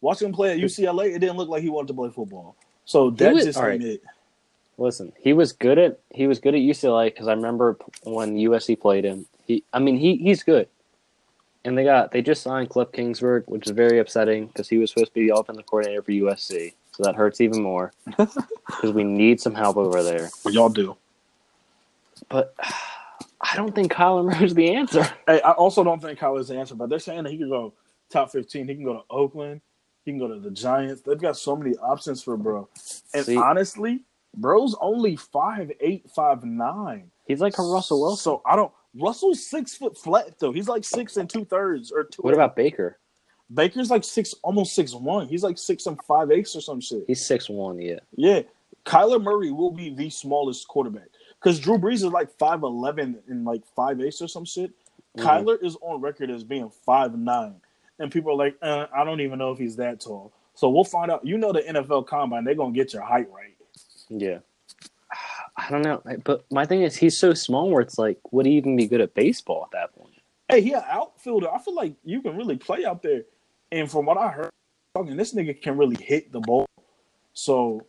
[0.00, 2.56] Watching him play at UCLA, it didn't look like he wanted to play football.
[2.84, 3.80] So that was- just right.
[3.80, 4.02] it.
[4.78, 8.80] Listen, he was good at he was good at UCLA because I remember when USC
[8.80, 9.26] played him.
[9.46, 10.66] He, I mean, he he's good.
[11.64, 14.90] And they got they just signed Kliff Kingsbury, which is very upsetting because he was
[14.90, 19.04] supposed to be the offensive coordinator for USC, so that hurts even more because we
[19.04, 20.30] need some help over there.
[20.46, 20.96] Y'all do.
[22.28, 22.54] But
[23.40, 25.04] I don't think Kyler Murray's the answer.
[25.26, 27.74] Hey, I also don't think Kyler's the answer, but they're saying that he can go
[28.10, 28.66] top 15.
[28.66, 29.60] He can go to Oakland.
[30.04, 31.02] He can go to the Giants.
[31.02, 32.68] They've got so many options for bro.
[33.14, 34.02] And See- honestly,
[34.36, 37.10] bro's only five eight, five nine.
[37.26, 38.22] He's like a Russell Wilson.
[38.22, 38.72] So I don't.
[38.94, 40.52] Russell's six foot flat though.
[40.52, 42.22] He's like six and two thirds or two.
[42.22, 42.98] What about Baker?
[43.52, 45.28] Baker's like six, almost six one.
[45.28, 47.04] He's like six and five eighths or some shit.
[47.06, 47.80] He's six one.
[47.80, 48.42] Yeah, Yeah,
[48.84, 51.08] Kyler Murray will be the smallest quarterback
[51.40, 54.72] because Drew Brees is like five eleven and like five eighths or some shit.
[55.16, 55.22] Mhm.
[55.24, 57.56] Kyler is on record as being five nine,
[57.98, 60.32] and people are like, uh, I don't even know if he's that tall.
[60.54, 61.24] So we'll find out.
[61.24, 63.56] You know, the NFL Combine, they're gonna get your height right.
[64.08, 64.38] yeah.
[65.56, 68.52] I don't know, but my thing is, he's so small where it's like, would he
[68.52, 70.14] even be good at baseball at that point?
[70.48, 71.50] Hey, he an outfielder.
[71.50, 73.22] I feel like you can really play out there.
[73.70, 74.50] And from what I heard,
[74.94, 76.66] talking, this nigga can really hit the ball.
[77.34, 77.86] So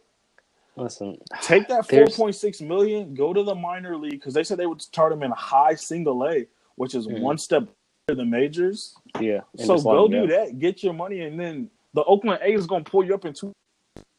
[0.75, 4.57] Listen, take that four point six million, go to the minor league because they said
[4.57, 6.45] they would start him in high single A,
[6.75, 7.21] which is Mhm.
[7.21, 7.67] one step
[8.07, 8.95] the majors.
[9.19, 9.41] yeah.
[9.57, 13.05] so go do that, get your money, and then the Oakland A's is gonna pull
[13.05, 13.53] you up in two.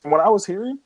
[0.01, 0.79] From what I was hearing,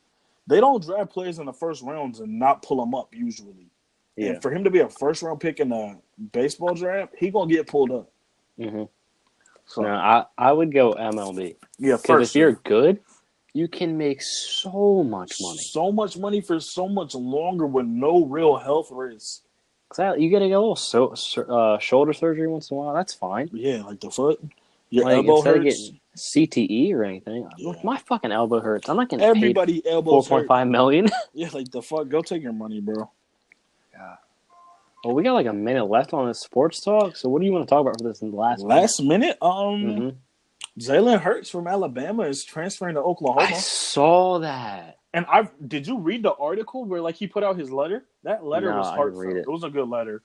[0.47, 3.69] they don't draft players in the first rounds and not pull them up usually.
[4.15, 4.31] Yeah.
[4.31, 5.97] And for him to be a first round pick in the
[6.33, 8.11] baseball draft, he gonna get pulled up.
[8.59, 8.83] Mm-hmm.
[9.65, 12.99] So No, I I would go MLB yeah, because if you're good,
[13.53, 15.57] you can make so much money.
[15.59, 19.43] so much money for so much longer with no real health risk.
[19.91, 20.23] Exactly.
[20.23, 21.13] You get a little so,
[21.49, 22.93] uh, shoulder surgery once in a while.
[22.93, 23.49] That's fine.
[23.51, 24.39] Yeah, like the foot,
[24.89, 25.91] your Like elbow hurts.
[26.15, 27.71] CTE or anything, Yeah.
[27.83, 28.89] my fucking elbow hurts.
[28.89, 31.07] I'm not getting Everybody paid elbows four point five million.
[31.33, 32.07] Yeah, like the fuck.
[32.09, 33.09] Go take your money, bro.
[33.93, 34.15] Yeah.
[35.05, 37.15] Well, we got like a minute left on this sports talk.
[37.15, 38.61] So, what do you want to talk about for this in the last?
[38.61, 40.15] Last minute, um, Mhm.
[40.77, 43.41] Jalen Hurts from Alabama is transferring to Oklahoma.
[43.41, 44.98] I saw that.
[45.13, 48.05] And I did you read the article where like he put out his letter?
[48.23, 49.25] That letter No, was I heartfelt.
[49.27, 49.37] It.
[49.37, 49.47] it.
[49.49, 50.21] was a good letter.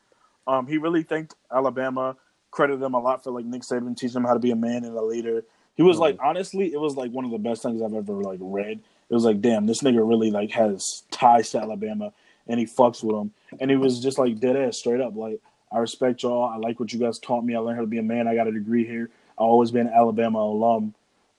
[0.47, 2.17] Um, he really thanked Alabama,
[2.51, 4.85] credited them a lot for like Nick Saban teaching him how to be a man
[4.85, 5.45] and a leader.
[5.75, 6.01] He was Mhm.
[6.01, 8.81] like, honestly, it was like one of the best things I've ever like read.
[9.09, 12.13] It was like, damn, this nigga really like has ties to Alabama,
[12.47, 13.33] and he fucks with them.
[13.61, 15.17] And he was just like dead ass, straight up.
[15.17, 15.41] Like,
[15.73, 16.45] I respect y'all.
[16.45, 17.55] I like what you guys taught me.
[17.55, 18.29] I learned how to be a man.
[18.29, 19.11] I got a degree here.
[19.39, 20.95] I've always been an Alabama alum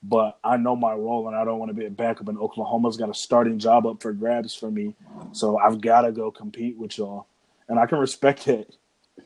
[0.07, 2.27] but I know my role and I don't want to be a backup.
[2.27, 4.95] And Oklahoma's got a starting job up for grabs for me,
[5.31, 7.27] so I've got to go compete with y'all,
[7.67, 8.75] and I can respect it.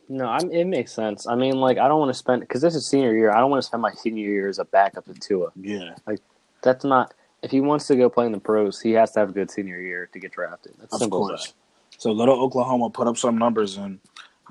[0.07, 1.27] No, I'm, it makes sense.
[1.27, 3.31] I mean, like, I don't want to spend because this is senior year.
[3.31, 5.51] I don't want to spend my senior year as a backup to Tua.
[5.59, 6.19] Yeah, like
[6.63, 7.13] That's not.
[7.41, 9.49] If he wants to go play in the pros, he has to have a good
[9.49, 10.73] senior year to get drafted.
[10.79, 11.53] That's of simple course.
[11.97, 13.99] So little Oklahoma put up some numbers and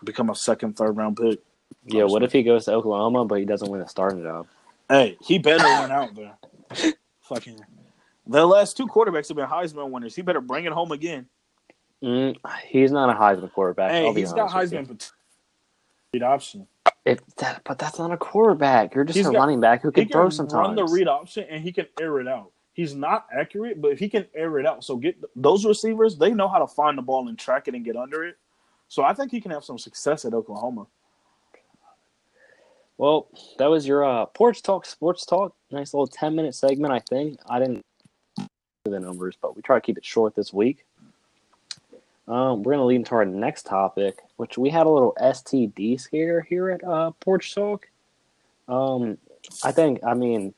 [0.04, 1.40] become a second, third round pick.
[1.86, 2.04] Yeah.
[2.04, 4.46] What if he goes to Oklahoma but he doesn't win a starting job?
[4.88, 6.38] Hey, he better win out there.
[7.22, 7.60] Fucking,
[8.26, 10.14] the last two quarterbacks have been Heisman winners.
[10.14, 11.26] He better bring it home again.
[12.02, 12.36] Mm,
[12.66, 13.90] he's not a Heisman quarterback.
[13.90, 15.10] Hey, I'll he's got Heisman
[16.14, 16.66] read option.
[17.04, 18.94] that, but that's not a quarterback.
[18.94, 20.68] You're just He's a got- running back who He can throw can sometimes.
[20.68, 22.52] run the read option and he can air it out.
[22.72, 24.84] He's not accurate, but he can air it out.
[24.84, 27.84] So get those receivers, they know how to find the ball and track it and
[27.84, 28.36] get under it.
[28.86, 30.86] So I think he can have some success at Oklahoma.
[32.98, 33.28] Well,
[33.58, 35.54] that was your uh, porch talk, sports talk.
[35.70, 36.92] Nice little ten minute segment.
[36.92, 37.84] I think I didn't
[38.36, 40.84] do the numbers, but we try to keep it short this week.
[42.26, 46.42] Um, we're gonna lead into our next topic, which we had a little STD scare
[46.42, 47.88] here at uh, Porch Talk.
[48.66, 49.16] Um,
[49.64, 50.52] I think, I mean,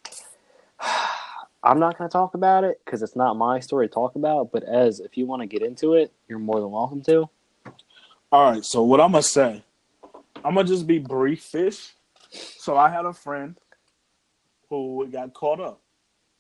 [1.63, 4.51] I'm not gonna talk about it because it's not my story to talk about.
[4.51, 7.29] But as if you want to get into it, you're more than welcome to.
[8.33, 9.63] All right, so what I'm gonna say,
[10.43, 11.93] I'm gonna just be brief fish.
[12.31, 13.57] So I had a friend
[14.69, 15.83] who got caught up,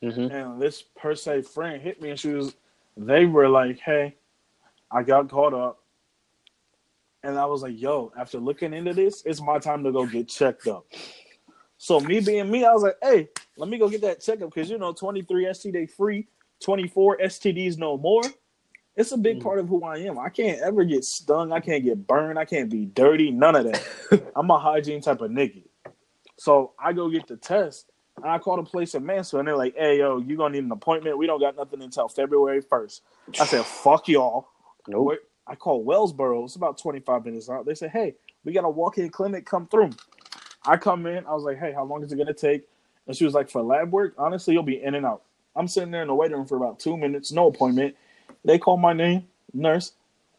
[0.03, 2.55] hmm and this per se friend hit me, and she was,
[2.97, 4.16] they were like, "Hey,
[4.91, 5.78] I got caught up.
[7.22, 10.28] And I was like, yo, after looking into this, it's my time to go get
[10.28, 10.86] checked up.
[11.76, 14.70] So me being me, I was like, hey, let me go get that checkup because
[14.70, 16.28] you know, 23 STD free,
[16.62, 18.22] 24 STDs no more.
[18.97, 19.43] It's a big Mm.
[19.43, 20.18] part of who I am.
[20.18, 21.53] I can't ever get stung.
[21.53, 22.38] I can't get burned.
[22.38, 23.30] I can't be dirty.
[23.30, 23.82] None of that.
[24.36, 25.64] I'm a hygiene type of nigga.
[26.41, 27.91] So I go get the test.
[28.16, 30.64] And I call the place in Mansfield, and they're like, "Hey, yo, you gonna need
[30.64, 31.18] an appointment?
[31.18, 33.03] We don't got nothing until February 1st.
[33.38, 34.49] I said, "Fuck y'all."
[34.88, 35.07] Nope.
[35.07, 36.45] Wait, I called Wellsboro.
[36.45, 37.66] It's about 25 minutes out.
[37.66, 39.45] They said, "Hey, we got a walk-in clinic.
[39.45, 39.91] Come through."
[40.64, 41.26] I come in.
[41.26, 42.66] I was like, "Hey, how long is it gonna take?"
[43.07, 45.22] And she was like, "For lab work, honestly, you'll be in and out."
[45.55, 47.97] I'm sitting there in the waiting room for about two minutes, no appointment.
[48.47, 49.93] They call my name, nurse,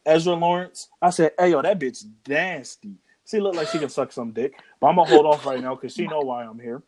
[0.03, 0.89] Ezra Lawrence.
[0.99, 2.95] I said, "Hey, yo, that bitch nasty."
[3.31, 5.73] She look like she can suck some dick, but I'm gonna hold off right now
[5.75, 6.83] because she know why I'm here.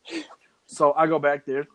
[0.65, 1.67] So I go back there,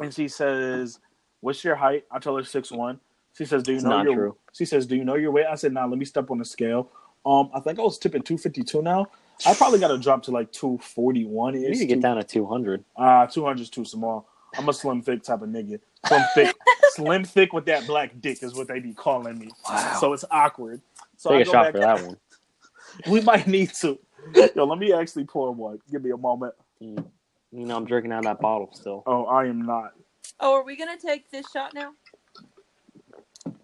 [0.00, 0.98] and she says,
[1.40, 2.98] "What's your height?" I tell her six one.
[3.36, 4.36] She says, "Do you It's know not your?" true.
[4.54, 6.44] She says, "Do you know your weight?" I said, "Nah, let me step on the
[6.44, 6.90] scale."
[7.26, 9.06] Um, I think I was tipping two fifty two now.
[9.46, 11.54] I probably got to drop to like two forty one.
[11.54, 12.84] You need to get down to 200.
[12.96, 14.26] Ah, two hundred is too small.
[14.56, 15.80] I'm a slim thick type of nigga.
[16.06, 16.56] Slim thick,
[16.94, 19.50] slim thick with that black dick is what they be calling me.
[19.68, 19.96] Wow.
[20.00, 20.80] So it's awkward.
[21.16, 22.16] So Take a go shot back- for that one.
[23.08, 23.98] We might need to.
[24.54, 25.78] Yo, let me actually pour one.
[25.90, 26.54] Give me a moment.
[26.82, 27.04] Mm.
[27.52, 29.02] You know, I'm drinking out of that bottle still.
[29.06, 29.92] Oh, I am not.
[30.38, 31.92] Oh, are we gonna take this shot now?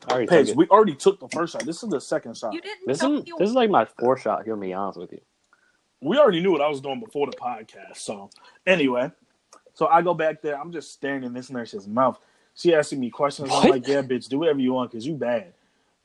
[0.09, 1.64] I already Paige, we already took the first shot.
[1.64, 2.53] This is the second shot.
[2.55, 4.45] You didn't This tell is me this is like my fourth shot.
[4.45, 5.20] Here, to be honest with you.
[6.01, 7.97] we already knew what I was doing before the podcast.
[7.97, 8.31] So
[8.66, 9.11] anyway,
[9.74, 10.59] so I go back there.
[10.61, 12.18] I'm just staring in this nurse's mouth.
[12.55, 13.51] She asking me questions.
[13.53, 15.53] I'm like, yeah, bitch, do whatever you want because you bad.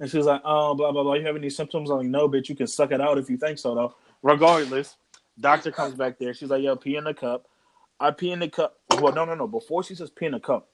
[0.02, 1.14] And she's like, oh, blah, blah, blah.
[1.14, 1.92] You have any symptoms?
[1.92, 3.96] I'm like, no, bitch, you can suck it out if you think so, though.
[4.24, 4.96] Regardless,
[5.40, 6.34] doctor comes back there.
[6.34, 7.48] She's like, yo, pee in the cup.
[8.00, 8.80] I pee in the cup.
[9.00, 9.48] Well, no, no, no.
[9.48, 10.70] Before she says pee in the cup,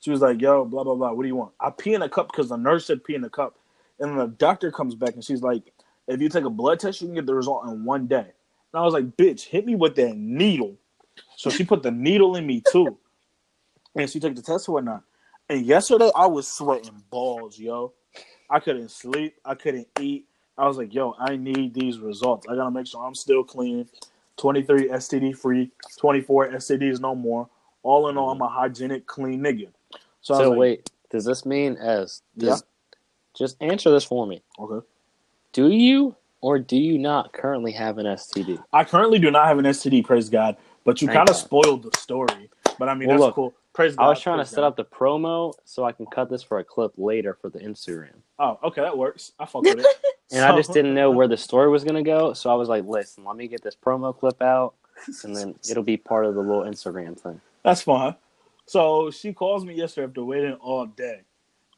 [0.00, 1.12] she was like, yo, blah, blah, blah.
[1.12, 1.52] What do you want?
[1.60, 3.58] I pee in the cup because the nurse said pee in the cup.
[4.00, 5.70] And the doctor comes back and she's like,
[6.08, 8.16] if you take a blood test, you can get the result in one day.
[8.16, 10.78] And I was like, bitch, hit me with that needle.
[11.36, 12.96] So she put the needle in me too.
[13.94, 15.02] And she took the test or whatnot.
[15.50, 17.92] And yesterday I was sweating balls, yo.
[18.52, 19.34] I couldn't sleep.
[19.46, 20.26] I couldn't eat.
[20.58, 22.46] I was like, yo, I need these results.
[22.48, 23.88] I gotta make sure I'm still clean.
[24.36, 27.48] 23 STD free, 24 STDs no more.
[27.82, 28.54] All in all, I'm a mm-hmm.
[28.54, 29.68] hygienic, clean nigga.
[30.20, 32.96] So, I So was like, wait, does this mean as does, Yeah.
[33.34, 34.42] just answer this for me?
[34.58, 34.86] okay.
[35.52, 38.62] Do you or do you not currently have an STD?
[38.72, 41.96] I currently do not have an STD, praise God, but you kind of spoiled the
[41.98, 42.50] story.
[42.78, 43.54] But I mean, Well, that's look, cool.
[43.74, 44.04] Praise God.
[44.06, 44.66] I was trying to set God.
[44.68, 48.14] up the promo so I can cut this for a clip later for the Instagram.
[48.38, 49.32] Oh, okay, that works.
[49.38, 49.86] I fuck with it.
[50.32, 52.86] And I just didn't know where the story was gonna go, so I was like,
[52.86, 54.74] "Listen, let me get this promo clip out,
[55.24, 58.16] and then it'll be part of the little Instagram thing." That's fine.
[58.66, 61.20] So she calls me yesterday after waiting all day,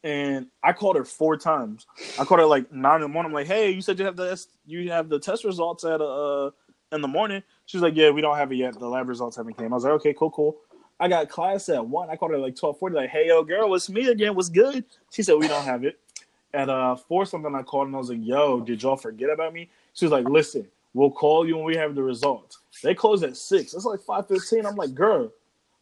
[0.04, 1.86] and I called her four times.
[2.18, 3.30] I called her like nine in the morning.
[3.30, 6.00] I'm like, "Hey, you said you have the S- you have the test results at
[6.00, 6.52] uh
[6.92, 8.78] in the morning." She's like, "Yeah, we don't have it yet.
[8.78, 10.58] The lab results haven't came." I was like, "Okay, cool, cool."
[11.04, 12.08] I got class at one.
[12.08, 12.96] I called her like twelve forty.
[12.96, 14.34] Like, "Hey, yo, girl, it's me again.
[14.34, 16.00] What's good?" She said, "We don't have it."
[16.54, 19.52] At uh four something, I called and I was like, "Yo, did y'all forget about
[19.52, 23.22] me?" She was like, "Listen, we'll call you when we have the results." They close
[23.22, 23.74] at six.
[23.74, 24.64] It's like five fifteen.
[24.64, 25.30] I'm like, "Girl,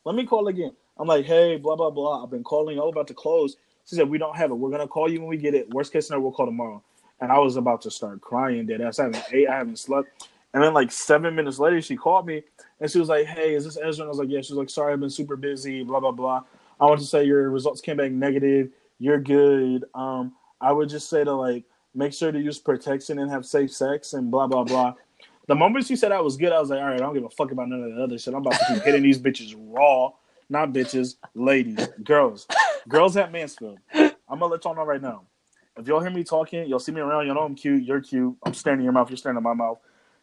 [0.05, 2.25] let me call again." I'm like, "Hey, blah blah blah.
[2.25, 2.81] I've been calling.
[2.81, 4.55] All about to close." She said, "We don't have it.
[4.55, 5.73] We're gonna call you when we get it.
[5.73, 6.83] Worst case scenario, we'll call tomorrow."
[7.20, 8.66] And I was about to start crying.
[8.66, 8.99] Dead ass.
[8.99, 9.49] I haven't ate.
[9.49, 10.29] I haven't slept.
[10.53, 12.43] And then like seven minutes later, she called me
[12.83, 14.59] and she was like, "Hey, is this Ezra?" And I was like, "Yeah." She was
[14.59, 16.43] like, "Sorry, I've been super busy." Blah blah blah.
[16.80, 18.70] I want to say your results came back negative.
[18.99, 19.85] You're good.
[19.95, 21.64] Um, I would just say to like
[21.95, 24.95] make sure to use protection and have safe sex and blah blah blah.
[25.49, 27.24] The moment she said I was good, I was like, all right, I don't give
[27.24, 28.33] a fuck about none of the other shit.
[28.33, 30.12] I'm about to keep hitting these bitches raw.
[30.49, 32.47] Not bitches, ladies, girls,
[32.89, 33.80] girls at Mansfield.
[33.93, 35.24] I'm gonna let y'all know right now.
[35.76, 37.83] If y'all hear me talking, y'all see me around, y'all know I'm cute.
[37.83, 38.37] You're cute.
[38.45, 39.11] I'm standing in your mouth.
[39.11, 39.78] You're standing in my mouth.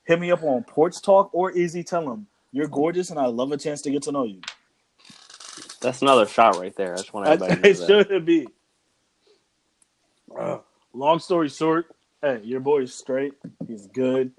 [0.06, 3.52] Hit me up on Porch Talk or Easy Tell them you're gorgeous and I love
[3.52, 4.42] a chance to get to know you.
[5.82, 6.96] That's another shot right there.
[6.96, 7.96] I just want everybody to know it that.
[8.10, 8.48] should be.
[10.38, 10.60] Uh,
[10.94, 11.88] long story short,
[12.22, 13.34] hey, your boy is straight.
[13.68, 14.32] He's good.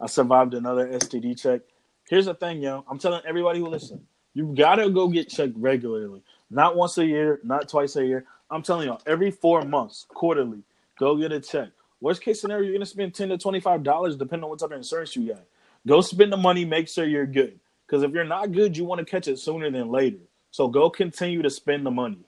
[0.00, 1.62] I survived another STD check.
[2.08, 2.84] Here's the thing, yo.
[2.90, 6.22] I'm telling everybody who listen, you gotta go get checked regularly.
[6.50, 8.26] Not once a year, not twice a year.
[8.50, 10.62] I'm telling y'all, every four months, quarterly,
[10.98, 11.70] go get a check.
[12.00, 14.70] Worst case scenario, you're gonna spend ten to twenty five dollars, depending on what type
[14.72, 15.42] of insurance you got.
[15.88, 17.58] Go spend the money, make sure you're good.
[17.86, 20.18] Because if you're not good, you want to catch it sooner than later.
[20.50, 22.18] So go continue to spend the money.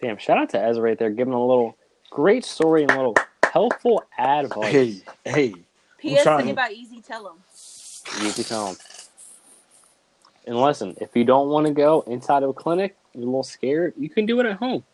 [0.00, 0.18] Damn!
[0.18, 1.76] Shout out to Ezra right there, giving a little
[2.10, 4.70] great story and a little helpful advice.
[4.72, 5.54] Hey, hey.
[5.98, 6.22] P.S.
[6.22, 6.44] trying.
[6.44, 7.38] Think about easy tell them.
[8.22, 8.76] You can tell 'em.
[10.46, 13.42] And listen, if you don't want to go inside of a clinic, you're a little
[13.42, 14.84] scared, you can do it at home.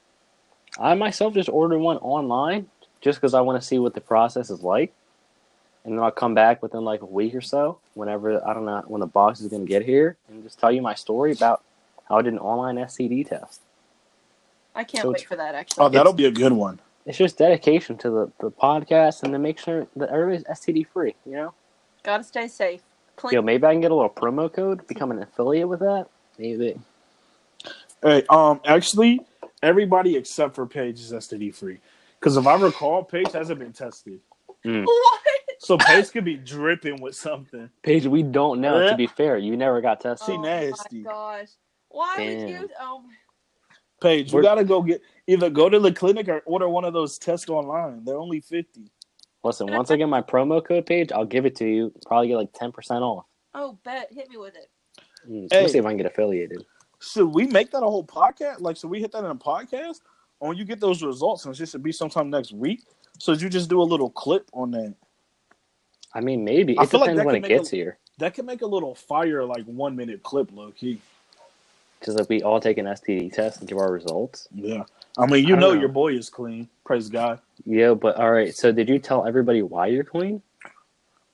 [0.78, 2.68] I myself just ordered one online
[3.01, 4.95] just because I want to see what the process is like.
[5.85, 8.82] And then I'll come back within like a week or so, whenever I don't know
[8.87, 11.62] when the box is going to get here, and just tell you my story about
[12.09, 13.61] how I did an online STD test.
[14.74, 15.55] I can't So wait for that.
[15.55, 16.80] Actually, Oh, that'll be a good one.
[17.07, 21.14] It's just dedication to the, the podcast and to make sure that everybody's STD free.
[21.26, 21.55] You know,
[22.03, 22.80] gotta stay safe.
[23.16, 23.35] Clean.
[23.35, 26.07] yo, maybe I can get a little promo code, become an affiliate with that.
[26.39, 26.76] Maybe.
[28.03, 29.20] Hey, um, actually,
[29.62, 31.78] everybody except for Paige is STD free.
[32.18, 34.18] Because if I recall, Paige hasn't been tested,
[34.64, 35.20] What?
[35.65, 37.71] So Paige could be dripping with something.
[37.83, 38.79] Paige, we don't know.
[38.79, 38.91] Eh?
[38.91, 40.27] To be fair, you never got tested.
[40.27, 41.03] She oh nasty.
[41.03, 41.49] my gosh!
[41.89, 42.69] Why would you?
[42.81, 43.03] Oh,
[44.03, 46.93] Paige, you We're- gotta go get either go to the clinic or order one of
[46.93, 48.05] those tests online.
[48.05, 48.91] They're only fifty.
[49.43, 51.93] Listen, once I get my promo code Paige, I'll give it to you.
[52.07, 53.25] Probably get like ten percent off.
[53.55, 54.09] oh, bet.
[54.12, 54.69] Hit me with it.
[55.29, 55.61] Mm, Hey.
[55.61, 56.65] We'll see if I can get affiliated.
[57.01, 58.61] Should we make that a whole podcast?
[58.61, 60.01] Like, should we hit that in a podcast?
[60.41, 62.83] Or when you get those results, and it should be sometime next week.
[63.19, 64.95] So you just do a little clip on that.
[66.15, 67.99] I mean, maybe I it feel like depends that when it make a- gets here.
[68.19, 71.01] That could make a little fire, like one minute clip, low key.
[71.99, 74.85] Because if we all take an STD test and give our results, Yeah.
[75.19, 75.81] I mean, you I know, know.
[75.81, 76.69] your boy is clean.
[76.85, 77.41] Praise God.
[77.65, 77.95] yeah.
[77.95, 80.43] But all right, so did you tell everybody why you're clean?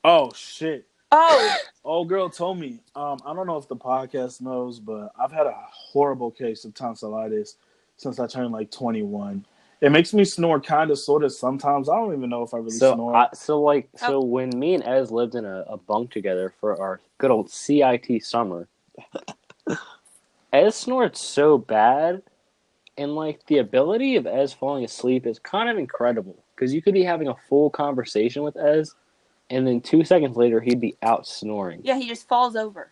[0.05, 0.87] Oh shit.
[1.13, 2.79] Oh, Old girl told me.
[2.95, 6.73] Um, I don't know if the podcast knows, but I've had a horrible case of
[6.73, 7.57] tonsillitis
[7.97, 9.45] since I turned like 21.
[9.81, 11.33] It makes me snore kind of, sort of.
[11.33, 13.17] Sometimes I don't even know if I really So, snore.
[13.17, 14.07] I, so like, Oh.
[14.09, 17.51] so when me and Ez lived in a, a bunk together for our good old
[17.51, 18.69] CIT summer,
[20.53, 22.23] Ez snored so bad,
[22.99, 26.95] and like the ability of Ez falling asleep is kind of incredible because you could
[26.95, 28.93] be having a full conversation with Ez,
[29.49, 31.81] and then two seconds later he'd be out snoring.
[31.85, 31.97] yeah.
[31.99, 32.91] He just falls over.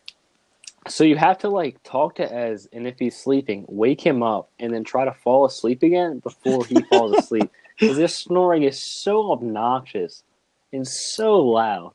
[0.86, 4.50] So you have to like talk to Ez, and if he's sleeping, wake him up,
[4.58, 7.50] and then try to fall asleep again before he falls asleep.
[7.78, 10.24] Because this snoring is so obnoxious
[10.72, 11.92] and so loud,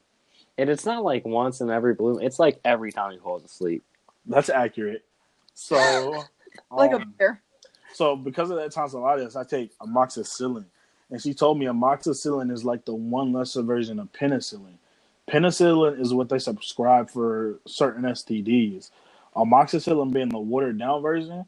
[0.58, 2.20] and it's not like once in every blue.
[2.20, 3.84] It's like every time he falls asleep.
[4.26, 5.04] That's accurate.
[5.54, 6.24] So,
[6.72, 7.42] Like a um, bear.
[7.94, 10.66] so because of that tonsillitis, I take amoxicillin,
[11.10, 14.76] and she told me amoxicillin is like the one lesser version of penicillin.
[15.30, 18.92] Penicillin is what they prescribe for certain STDs.
[19.36, 21.46] Amoxicillin being the watered down version.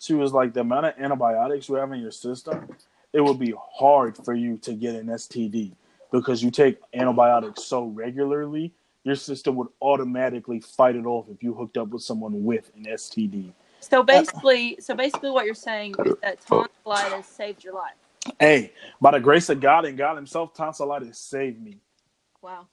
[0.00, 2.68] She was like, the amount of antibiotics you have in your system,
[3.12, 5.74] it would be hard for you to get an STD
[6.12, 8.74] because you take antibiotics so regularly.
[9.04, 12.84] Your system would automatically fight it off if you hooked up with someone with an
[12.84, 13.52] STD.
[13.80, 17.94] So basically, so basically, what you're saying is that tonsillitis saved your life.
[18.40, 21.78] Hey, by the grace of God and God Himself, tonsillitis saved me.
[22.42, 22.68] Wow.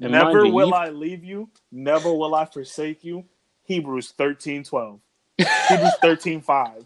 [0.00, 1.50] And Never you, will you've- I leave you.
[1.72, 3.24] Never will I forsake you.
[3.64, 5.00] Hebrews thirteen twelve.
[5.38, 6.84] Hebrews thirteen five.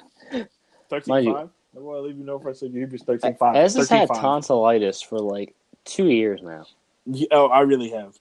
[0.91, 1.51] Thirteen Mind you- five.
[1.75, 2.25] Never will I leave you.
[2.25, 2.81] Never forsake you.
[2.81, 3.57] Hebrews thirteen five.
[3.57, 4.21] Ez has had 13:5.
[4.21, 5.55] tonsillitis for like
[5.85, 6.67] two years now.
[7.07, 8.19] Yeah, Oh, I really have.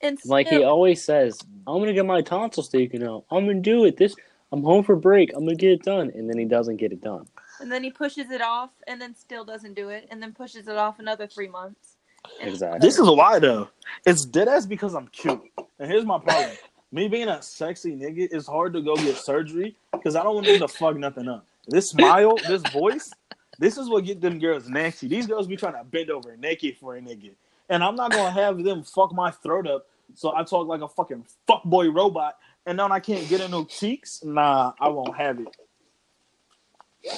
[0.00, 3.24] And Like he always says, "I'm gonna get my tonsils taken out.
[3.30, 3.96] I'm gonna do it.
[3.96, 4.14] This,
[4.52, 5.32] I'm home for break.
[5.34, 7.26] I'm gonna get it done," and then he doesn't get it done.
[7.60, 10.68] and then he pushes it off, and then still doesn't do it, and then pushes
[10.68, 11.93] it off another three months.
[12.40, 12.78] And- Exactly.
[12.80, 13.68] This is why though.
[14.06, 15.42] It's dead ass because I'm cute.
[15.78, 16.56] And here's my problem.
[16.92, 20.46] Me being a sexy nigga, it's hard to go get surgery because I don't want
[20.46, 21.44] them to fuck nothing up.
[21.66, 23.12] This smile, this voice,
[23.58, 25.08] this is what get them girls nasty.
[25.08, 27.32] These girls be trying to bend over naked for a nigga.
[27.68, 30.88] And I'm not gonna have them fuck my throat up so I talk like a
[30.88, 34.22] fucking fuckboy robot and then I can't get in no cheeks.
[34.24, 35.56] Nah, I won't have it.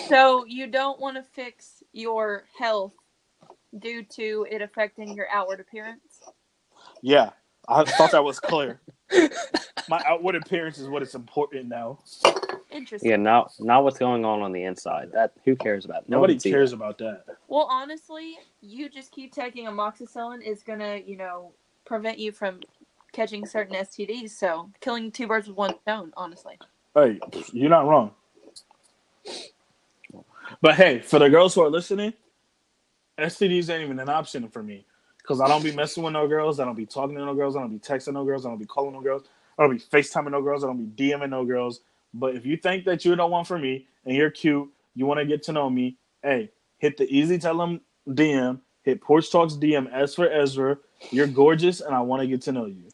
[0.08, 2.92] So you don't want to fix your health
[3.78, 6.20] due to it affecting your outward appearance.
[7.02, 7.30] Yeah.
[7.68, 8.80] I thought that was clear.
[9.88, 11.98] My outward appearance is what is important now.
[12.70, 13.10] Interesting.
[13.10, 15.10] Yeah, not not what's going on on the inside.
[15.12, 16.08] That who cares about?
[16.08, 16.76] No Nobody cares that.
[16.76, 17.24] about that.
[17.48, 21.52] Well, honestly, you just keep taking amoxicillin is gonna, you know,
[21.84, 22.60] prevent you from
[23.12, 24.30] catching certain STDs.
[24.30, 26.58] So killing two birds with one stone, honestly.
[26.94, 27.18] Hey,
[27.52, 28.12] you're not wrong.
[30.60, 32.12] But hey, for the girls who are listening,
[33.18, 34.84] STDs ain't even an option for me
[35.18, 36.60] because I don't be messing with no girls.
[36.60, 37.56] I don't be talking to no girls.
[37.56, 38.46] I don't be texting no girls.
[38.46, 39.24] I don't be calling no girls.
[39.58, 40.64] I don't be FaceTiming no girls.
[40.64, 41.80] I don't be DMing no girls.
[42.14, 45.18] But if you think that you're the one for me and you're cute, you want
[45.20, 49.54] to get to know me, hey, hit the easy tell them DM, hit Porch Talks
[49.54, 50.78] DM S for Ezra.
[51.10, 52.84] You're gorgeous and I want to get to know you.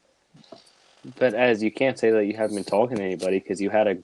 [1.19, 3.89] But as you can't say that you haven't been talking to anybody because you had
[3.89, 3.99] a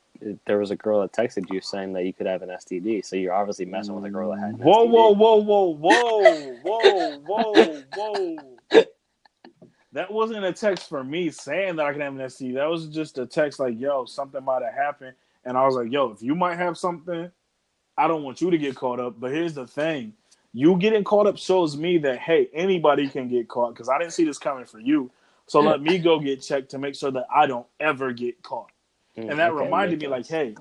[0.46, 3.04] there was a girl that texted you saying that you could have an STD.
[3.04, 4.90] So you're obviously messing with a girl that had an Whoa, STD.
[4.90, 8.36] whoa, whoa, whoa, whoa, whoa, whoa, whoa.
[9.92, 12.54] That wasn't a text for me saying that I can have an STD.
[12.54, 15.14] That was just a text like, yo, something might have happened.
[15.44, 17.30] And I was like, yo, if you might have something,
[17.96, 19.18] I don't want you to get caught up.
[19.18, 20.12] But here's the thing
[20.52, 24.12] You getting caught up shows me that hey, anybody can get caught because I didn't
[24.12, 25.10] see this coming for you.
[25.46, 28.70] So let me go get checked to make sure that I don't ever get caught.
[29.18, 30.54] Mm, And that okay, reminded me, like, hey,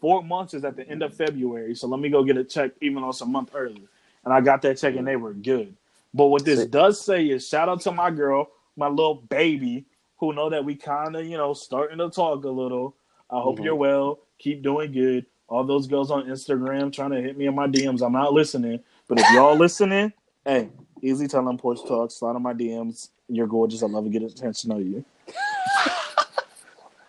[0.00, 2.72] four months is at the end of February, so let me go get a check,
[2.82, 3.82] even though it's a month early.
[4.24, 5.74] And I got that check, and they were good.
[6.14, 9.86] But what this does say is, shout out to my girl, my little baby,
[10.18, 12.96] who know that we kind of, you know, starting to talk a little.
[13.30, 13.64] I hope Mhm.
[13.64, 14.20] you're well.
[14.38, 15.26] Keep doing good.
[15.48, 18.02] All those girls on Instagram trying to hit me in my DMs.
[18.02, 20.12] I'm not listening, but if y'all listening,
[20.44, 20.70] hey,
[21.02, 22.10] easy tell them porch talk.
[22.10, 23.10] Slide on my DMs.
[23.28, 23.82] You're gorgeous.
[23.82, 25.04] I love to get attention on you.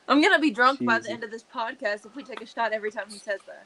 [0.08, 2.74] I'm gonna be drunk by the end of this podcast if we take a shot
[2.74, 3.64] every time he says that.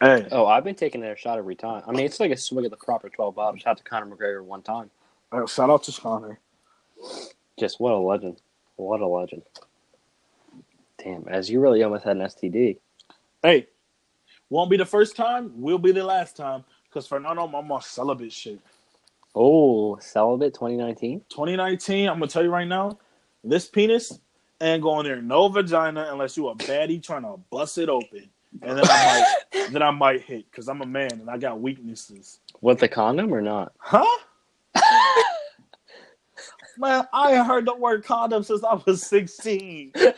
[0.00, 1.82] Hey, Oh, I've been taking a shot every time.
[1.86, 3.60] I mean, it's like a swig of the proper 12 bottles.
[3.62, 4.90] Shout out to Conor McGregor one time.
[5.32, 6.38] uh, shout out to Conor.
[7.58, 8.40] Just what a legend.
[8.76, 9.42] What a legend.
[10.98, 12.78] Damn, as you really almost had an STD.
[13.42, 13.68] Hey,
[14.50, 15.52] won't be the first time.
[15.60, 16.64] Will be the last time.
[16.88, 18.58] Because Fernando, I'm on celibate shit.
[19.34, 21.20] Oh, celibate 2019?
[21.28, 22.98] 2019, I'm gonna tell you right now,
[23.44, 24.18] this penis
[24.60, 28.30] ain't going there no vagina unless you a baddie trying to bust it open,
[28.62, 29.28] and then I might
[29.72, 32.40] then I might hit because I'm a man and I got weaknesses.
[32.60, 33.72] With the condom or not?
[33.78, 34.06] Huh?
[36.78, 39.92] Man, I ain't heard the word condom since I was 16.
[39.96, 40.12] Oh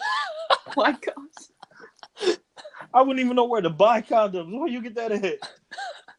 [0.76, 2.36] my gosh.
[2.94, 4.56] I wouldn't even know where to buy condoms.
[4.58, 5.38] Where you get that at?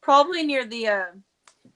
[0.01, 1.05] Probably near the uh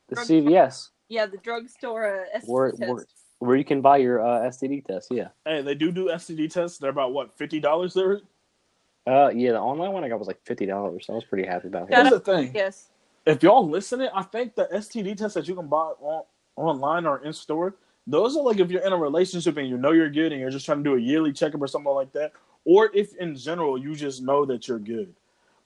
[0.10, 2.82] The Drug- CVS, yeah the drugstore uh, STD where, test.
[2.82, 3.06] where,
[3.44, 5.10] where you can buy your uh, STD test.
[5.12, 5.28] Yeah.
[5.46, 6.78] Hey, they do do STD tests.
[6.78, 8.22] They're about what fifty dollars there.
[9.06, 11.04] Uh, yeah, the online one I got was like $50.
[11.04, 12.24] So I was pretty happy about Shut Here's it.
[12.24, 12.52] the thing.
[12.56, 12.88] Yes.
[13.26, 16.24] if y'all listening, I think the STD tests that you can buy on
[16.56, 17.76] online or in store,
[18.08, 20.50] those are like if you're in a relationship and you know you're good and you're
[20.52, 22.32] just trying to do a yearly checkup or something like that,
[22.64, 25.14] or if in general you just know that you're good.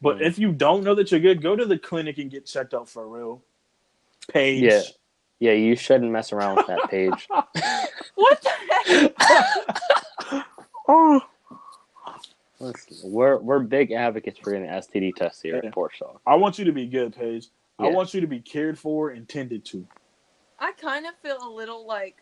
[0.01, 0.21] But Mhm.
[0.21, 2.89] if you don't know that you're good, go to the clinic and get checked out
[2.89, 3.43] for real.
[4.30, 4.63] Paige.
[4.63, 4.82] Yeah.
[5.39, 7.27] Yeah, you shouldn't mess around with that Paige.
[8.15, 10.45] What the heck?
[10.88, 11.21] oh,
[12.59, 15.67] Listen, we're we're big advocates for getting STD tests here Yeah.
[15.67, 16.19] at Porch Talk.
[16.25, 17.47] I want you to be good, Paige.
[17.77, 19.85] I want you to be cared for and tended to.
[20.59, 22.15] I kind of feel a little like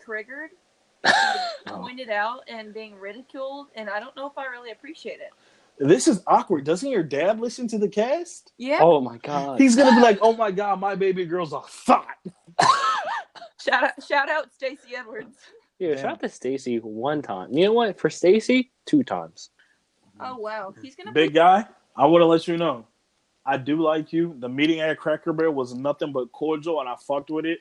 [0.00, 0.50] triggered,
[1.04, 1.50] Oh.
[1.66, 5.30] pointed out, and being ridiculed, and I don't know if I really appreciate it.
[5.78, 6.64] This is awkward.
[6.64, 8.52] Doesn't your dad listen to the cast?
[8.56, 8.78] Yeah.
[8.80, 9.60] Oh my god.
[9.60, 12.06] He's gonna be like, "Oh my god, my baby girl's a thought."
[13.60, 15.38] Shout out, shout out, Stacey Edwards.
[15.78, 15.96] Yeah, Yeah.
[15.96, 17.50] shout out to Stacy one time.
[17.52, 17.98] You know what?
[17.98, 19.50] For Stacy, two times.
[20.20, 21.64] Oh wow, he's gonna Big be guy,
[21.96, 22.86] I want to let you know,
[23.46, 24.36] I do like you.
[24.38, 27.60] The meeting at Cracker Barrel was nothing but cordial, and I fucked with it.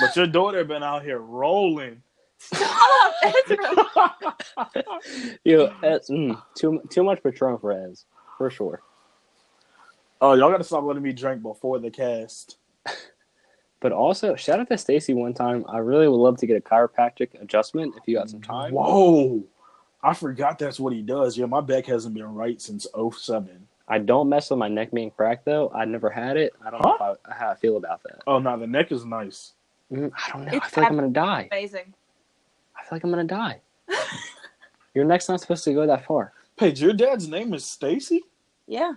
[0.00, 2.02] But your daughter been out here rolling.
[2.38, 4.14] Stop, Ezra.
[5.44, 8.04] Yo, Ez, mm, too too much Patron for Ez,
[8.38, 8.80] for sure.
[10.20, 12.58] oh, y'all gotta stop letting me drink before the cast.
[13.82, 15.64] But also, shout out to Stacy one time.
[15.68, 18.72] I really would love to get a chiropractic adjustment if you got some time.
[18.72, 19.42] Whoa,
[20.04, 21.36] I forgot that's what he does.
[21.36, 23.66] Yeah, my back hasn't been right since 07.
[23.88, 25.68] I don't mess with my neck being cracked though.
[25.74, 26.54] I never had it.
[26.64, 28.22] I don't know if I, how I feel about that.
[28.28, 29.52] Oh no, the neck is nice.
[29.92, 30.60] Mm, I don't know.
[30.62, 31.48] I feel like I'm gonna die.
[31.50, 31.92] amazing.
[32.76, 33.60] I feel like I'm gonna die.
[34.94, 36.32] Your neck's not supposed to go that far.
[36.56, 38.20] Paige, your dad's name is Stacy.
[38.68, 38.92] Yeah,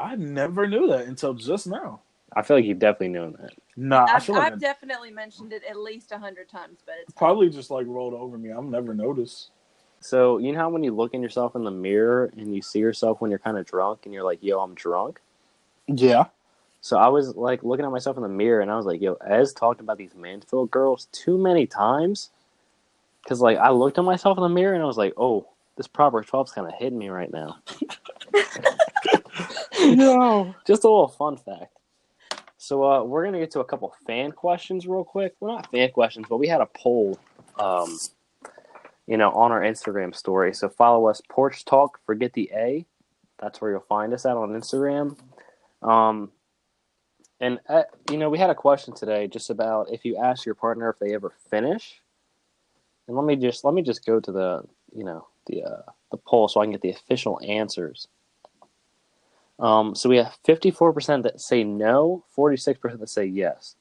[0.00, 2.00] I never knew that until just now.
[2.36, 3.52] I feel like you've definitely known that.
[3.76, 6.96] Nah, I I've, feel like I've definitely mentioned it at least a hundred times, but
[7.00, 8.52] it's probably just like rolled over me.
[8.52, 9.50] I've never noticed.
[10.00, 12.78] So you know how when you look in yourself in the mirror and you see
[12.78, 15.20] yourself when you're kind of drunk and you're like, "Yo, I'm drunk."
[15.86, 16.26] Yeah.
[16.82, 19.14] So I was like looking at myself in the mirror and I was like, "Yo,
[19.26, 22.28] Ez talked about these Mansfield girls too many times."
[23.24, 25.86] Because like I looked at myself in the mirror and I was like, "Oh, this
[25.86, 27.56] proper 12's kind of hitting me right now."
[29.78, 30.54] No.
[30.66, 31.75] Just a little fun fact.
[32.66, 35.36] So uh, we're gonna get to a couple fan questions real quick.
[35.38, 37.16] Well, not fan questions, but we had a poll,
[37.60, 37.96] um,
[39.06, 40.52] you know, on our Instagram story.
[40.52, 42.00] So follow us, Porch Talk.
[42.04, 42.84] Forget the A.
[43.38, 45.16] That's where you'll find us at on Instagram.
[45.80, 46.32] Um,
[47.38, 50.56] and uh, you know, we had a question today just about if you ask your
[50.56, 52.02] partner if they ever finish.
[53.06, 56.16] And let me just let me just go to the you know the uh, the
[56.16, 58.08] poll so I can get the official answers.
[59.58, 63.76] Um, so we have 54% that say no, 46% that say yes.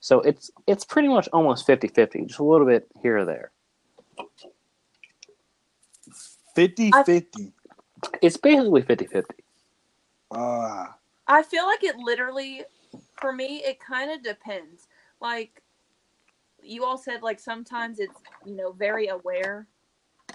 [0.00, 3.50] So it's it's pretty much almost 50-50, just a little bit here or there.
[6.54, 7.52] 50 I- 50.
[8.22, 9.24] It's basically 50-50.
[10.30, 10.94] Ah.
[11.26, 12.62] I feel like it literally,
[13.20, 14.86] for me, it kind of depends.
[15.20, 15.62] Like,
[16.62, 19.66] you all said, like, sometimes it's, you know, very aware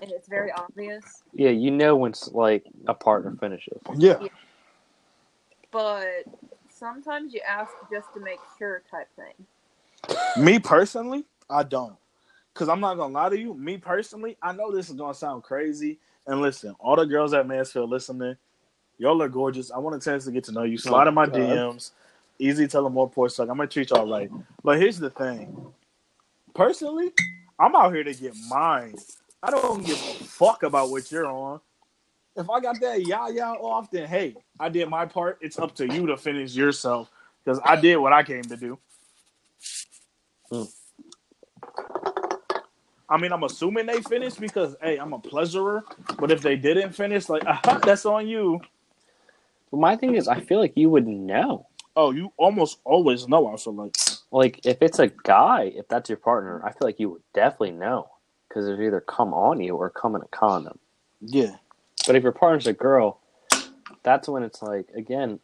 [0.02, 1.24] and it's very obvious.
[1.34, 3.80] Yeah, you know when like a partner finishes.
[3.96, 4.20] Yeah.
[5.74, 6.26] But
[6.70, 10.44] sometimes you ask just to make sure type thing.
[10.44, 11.96] Me personally, I don't.
[12.54, 13.56] Cause I'm not gonna lie to you.
[13.56, 16.00] Me personally, I know this is gonna sound crazy.
[16.28, 18.38] And listen, all the girls at Mansfield listening,
[19.00, 19.72] y'all are gorgeous.
[19.72, 20.78] I want a chance to get to know you.
[20.78, 21.36] Slide in my God.
[21.36, 21.92] DMs.
[22.38, 23.50] Easy tell them more porch suck.
[23.50, 24.30] I'm gonna treat y'all right.
[24.64, 25.74] But here's the thing.
[26.54, 27.12] Personally,
[27.60, 28.96] I'm out here to get mine.
[29.42, 31.60] I don't give a fuck about what you're on.
[32.36, 35.40] If I got that yah yah off, then hey, I did my part.
[35.42, 37.10] It's up to you to finish yourself.
[37.46, 38.80] Because I did what I came to do.
[40.52, 40.64] Hmm.
[43.10, 45.84] I mean, I'm assuming they finished because hey, I'm a pleasurer.
[46.20, 48.62] But if they didn't finish, like aha, that's on you.
[49.72, 51.68] But my thing is, I feel like you would know.
[51.96, 53.48] Oh, you almost always know.
[53.54, 53.94] I feel like
[54.32, 57.72] Like if it's a guy, if that's your partner, I feel like you would definitely
[57.74, 58.10] know
[58.50, 60.80] because it either come on you or come in a condom.
[61.22, 61.58] yeah.
[62.06, 63.20] But if your partner's a girl,
[64.04, 65.40] that's when it's like again,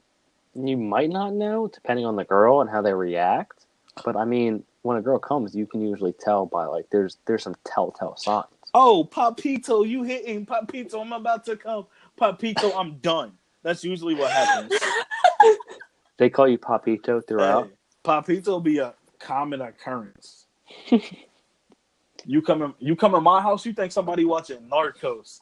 [0.56, 3.66] you might not know depending on the girl and how they react.
[4.04, 7.44] But I mean, when a girl comes, you can usually tell by like there's there's
[7.44, 8.48] some telltale signs.
[8.74, 11.02] Oh, Papito, you hitting Papito?
[11.02, 11.88] I'm about to come.
[12.20, 13.32] Papito, I'm done.
[13.64, 14.74] That's usually what happens.
[16.18, 17.68] They call you Papito throughout.
[17.68, 20.46] Hey, Papito be a common occurrence.
[22.26, 25.40] you come in, you come in my house, you think somebody watching Narcos.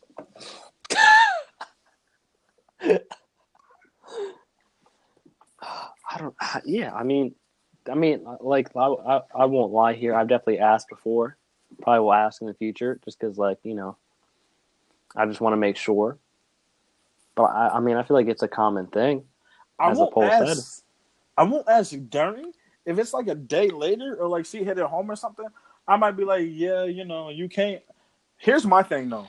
[2.82, 3.00] I
[6.18, 6.36] don't.
[6.66, 7.36] Yeah, I mean,
[7.90, 10.16] I mean, uh, like I, I, I won't lie here.
[10.16, 11.38] I've definitely asked before.
[11.82, 13.98] Probably will ask in the future, just because, like you know,
[15.16, 16.18] I just want to make sure.
[17.36, 19.24] But I, I mean, I feel like it's a common thing.
[19.80, 20.56] I As the won't poll ask.
[20.56, 20.84] said.
[21.38, 22.52] I won't ask during.
[22.86, 25.46] If it's like a day later or like she hit it home or something,
[25.88, 27.82] I might be like, yeah, you know, you can't.
[28.38, 29.28] Here's my thing though.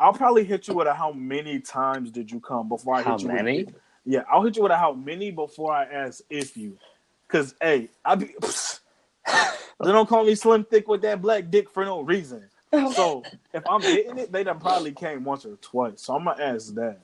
[0.00, 3.12] I'll probably hit you with a how many times did you come before I How
[3.12, 3.64] hit you How many?
[3.66, 3.74] with
[4.06, 6.78] Yeah, I'll hit you with a how many before I ask if you.
[7.28, 8.34] Cause hey, I be
[9.26, 12.48] they don't call me slim thick with that black dick for no reason.
[12.94, 16.02] So if I'm hitting it, they done probably came once or twice.
[16.02, 17.00] So I'm gonna ask that.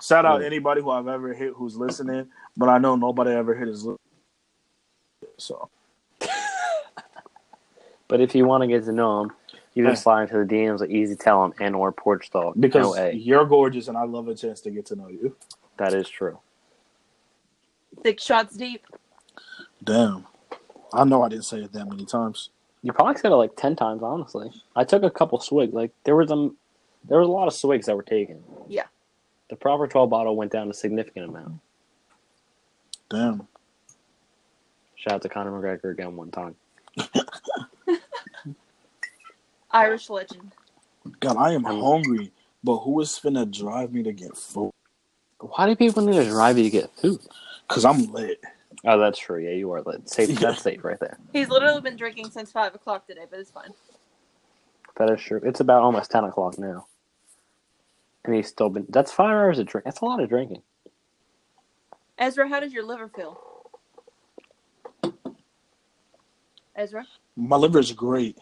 [0.00, 0.46] Shout out Mm.
[0.46, 3.96] anybody who I've ever hit who's listening, but I know nobody ever hit his lip.
[5.38, 5.68] So
[8.08, 9.32] But if you want to get to know them,
[9.74, 9.90] you Yeah.
[9.90, 12.54] can slide into the DMs of Easy Tell Tell 'em and or Porch Talk.
[12.58, 15.36] because no you're gorgeous and I love a chance to get to know you.
[15.76, 16.38] That is true.
[18.04, 18.84] Six shots deep.
[19.82, 20.26] Damn.
[20.92, 22.50] I know I didn't say it that many times.
[22.82, 24.02] You probably said it like ten times.
[24.02, 25.72] Honestly, I took a couple swigs.
[25.74, 26.56] Like there was um,
[27.08, 28.42] there was a lot of swigs that were taken.
[28.68, 28.84] Yeah.
[29.48, 31.60] The proper twelve bottle went down a significant amount.
[33.10, 33.48] Damn.
[34.96, 36.54] Shout out to Conor McGregor again one time.
[39.74, 40.52] Irish legend.
[41.20, 42.32] God, I am hungry,
[42.64, 44.70] but who is finna drive me to get food?
[45.40, 47.20] Why do people need to drive you to get food?
[47.68, 48.40] Cause I'm lit.
[48.84, 49.40] Oh, that's true.
[49.40, 50.08] Yeah, you are lit.
[50.08, 50.30] Safe.
[50.40, 50.50] Yeah.
[50.50, 51.18] That's safe right there.
[51.32, 53.70] He's literally been drinking since five o'clock today, but it's fine.
[54.96, 55.40] That is true.
[55.44, 56.86] It's about almost ten o'clock now,
[58.24, 58.86] and he's still been.
[58.88, 59.84] That's five hours of drink.
[59.84, 60.62] That's a lot of drinking.
[62.18, 63.40] Ezra, how does your liver feel?
[66.76, 67.06] Ezra,
[67.36, 68.38] My liver is great.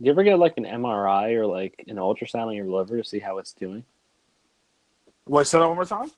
[0.00, 3.18] You ever get like an MRI or like an ultrasound on your liver to see
[3.18, 3.84] how it's doing?
[5.26, 6.10] Wait, say that one more time.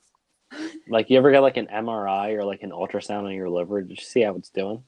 [0.89, 3.97] Like you ever get like an MRI or like an ultrasound on your liver to
[3.97, 4.83] see how it's doing?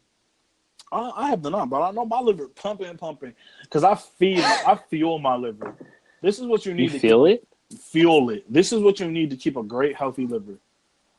[0.91, 4.79] Uh, I have not, but I know my liver pumping, pumping, because I feed, I
[4.89, 5.77] fuel my liver.
[6.23, 7.47] This is what you need You to feel it?
[7.71, 8.51] keep, fuel it.
[8.51, 10.59] This is what you need to keep a great, healthy liver: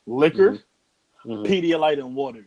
[0.06, 0.58] liquor,
[1.24, 1.46] Mhm.
[1.46, 2.44] Pedialyte, and water.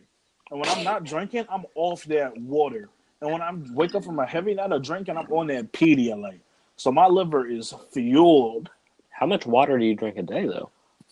[0.50, 2.90] And when I'm not drinking, I'm off that water.
[3.20, 6.40] And when I wake up from a heavy night of drinking, I'm on that Pedialyte.
[6.76, 8.70] So my liver is fueled.
[9.10, 10.70] How much water do you drink a day though?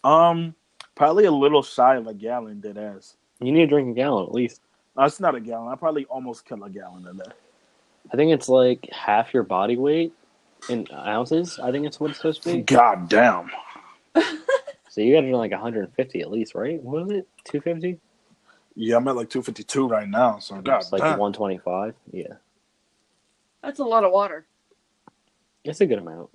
[0.09, 0.55] Um,
[0.94, 2.61] probably a little shy of a gallon.
[2.61, 3.16] Dead ass.
[3.40, 4.61] You need to drink a gallon at least.
[4.96, 5.72] No, it's not a gallon.
[5.72, 7.32] I probably almost kill a gallon a day.
[8.12, 10.12] I think it's like half your body weight
[10.68, 11.59] in ounces.
[11.59, 12.62] I think it's what it's supposed to be.
[12.62, 13.50] God damn.
[14.90, 16.82] So you got to drink like 150 at least, right?
[16.82, 17.26] What was it?
[17.44, 17.98] 250?
[18.75, 20.39] Yeah, I'm at like 252 right now.
[20.39, 21.95] So God It's like 125.
[22.12, 22.25] Yeah,
[23.62, 24.47] that's a lot of water.
[25.64, 26.31] it's a good amount.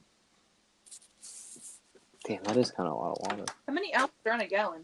[2.25, 3.45] Damn, that is kind of a lot of water.
[3.67, 4.81] How many ounces are in a gallon?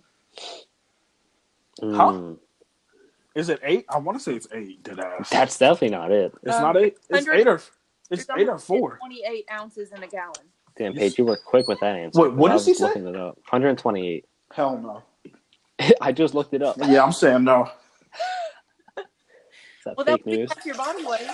[1.91, 2.13] Huh?
[2.13, 2.37] Mm,
[3.35, 3.85] Is it eight?
[3.89, 4.83] I want to say it's eight.
[4.83, 5.29] Dead ass.
[5.31, 6.33] That's definitely not it.
[6.43, 6.97] it's Um, not eight.
[7.09, 7.61] It's 100 eight or
[8.09, 8.99] it's eight or four.
[8.99, 10.45] 28 ounces in a gallon.
[10.77, 12.21] Damn, Paige, you were quick with that answer.
[12.21, 12.85] Wait, what I did was she say?
[12.85, 13.35] Looking it up.
[13.49, 14.25] 128.
[14.53, 15.03] Hell no.
[16.01, 16.77] I just looked it up.
[16.77, 17.69] Yeah, I'm saying no.
[19.85, 20.49] that Well, that fake would news?
[20.53, 21.27] half your body weight.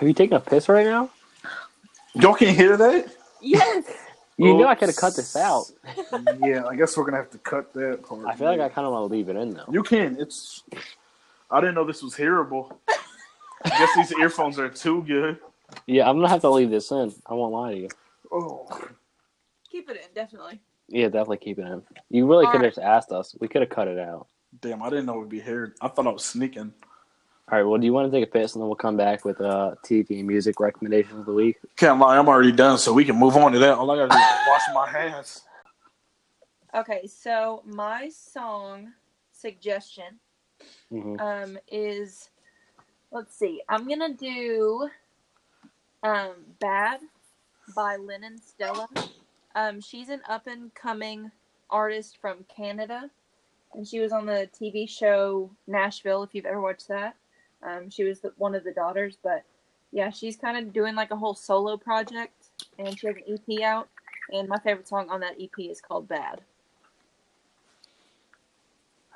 [0.00, 1.10] Are you taking a piss right now?
[2.14, 3.14] Y'all can't hear that?
[3.40, 3.84] Yes.
[4.36, 5.66] You know I could have cut this out.
[6.42, 8.26] yeah, I guess we're gonna have to cut that part.
[8.26, 9.66] I feel like I kind of want to leave it in though.
[9.70, 10.16] You can.
[10.18, 10.62] It's.
[11.50, 12.74] I didn't know this was hearable.
[13.64, 15.38] I guess these earphones are too good.
[15.86, 17.12] Yeah, I'm gonna have to leave this in.
[17.26, 17.88] I won't lie to you.
[18.32, 18.66] Oh.
[19.70, 20.60] Keep it in, definitely.
[20.90, 21.82] Yeah, definitely keep it in.
[22.10, 22.74] You really could have right.
[22.74, 23.36] just asked us.
[23.40, 24.26] We could have cut it out.
[24.60, 25.74] Damn, I didn't know it would be here.
[25.80, 26.72] I thought I was sneaking.
[27.50, 27.64] All right.
[27.64, 29.74] Well, do you want to take a piss and then we'll come back with uh,
[29.84, 31.58] TV and music recommendations of the week?
[31.76, 33.74] Can't lie, I'm already done, so we can move on to that.
[33.74, 35.42] All I gotta do is wash my hands.
[36.74, 38.92] Okay, so my song
[39.32, 40.20] suggestion
[40.90, 42.30] hmm um, is
[43.10, 44.88] let's see, I'm gonna do
[46.04, 47.00] um, "Bad"
[47.74, 48.88] by Lennon Stella.
[49.54, 51.30] Um, she's an up and coming
[51.70, 53.10] artist from Canada,
[53.74, 56.22] and she was on the TV show Nashville.
[56.22, 57.16] If you've ever watched that,
[57.62, 59.18] um, she was the, one of the daughters.
[59.22, 59.44] But
[59.92, 63.62] yeah, she's kind of doing like a whole solo project, and she has an EP
[63.62, 63.88] out.
[64.32, 66.40] And my favorite song on that EP is called "Bad."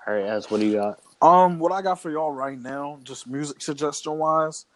[0.07, 1.01] All right, Ez, what do you got?
[1.23, 4.67] Um, what I got for y'all right now, just music suggestion wise.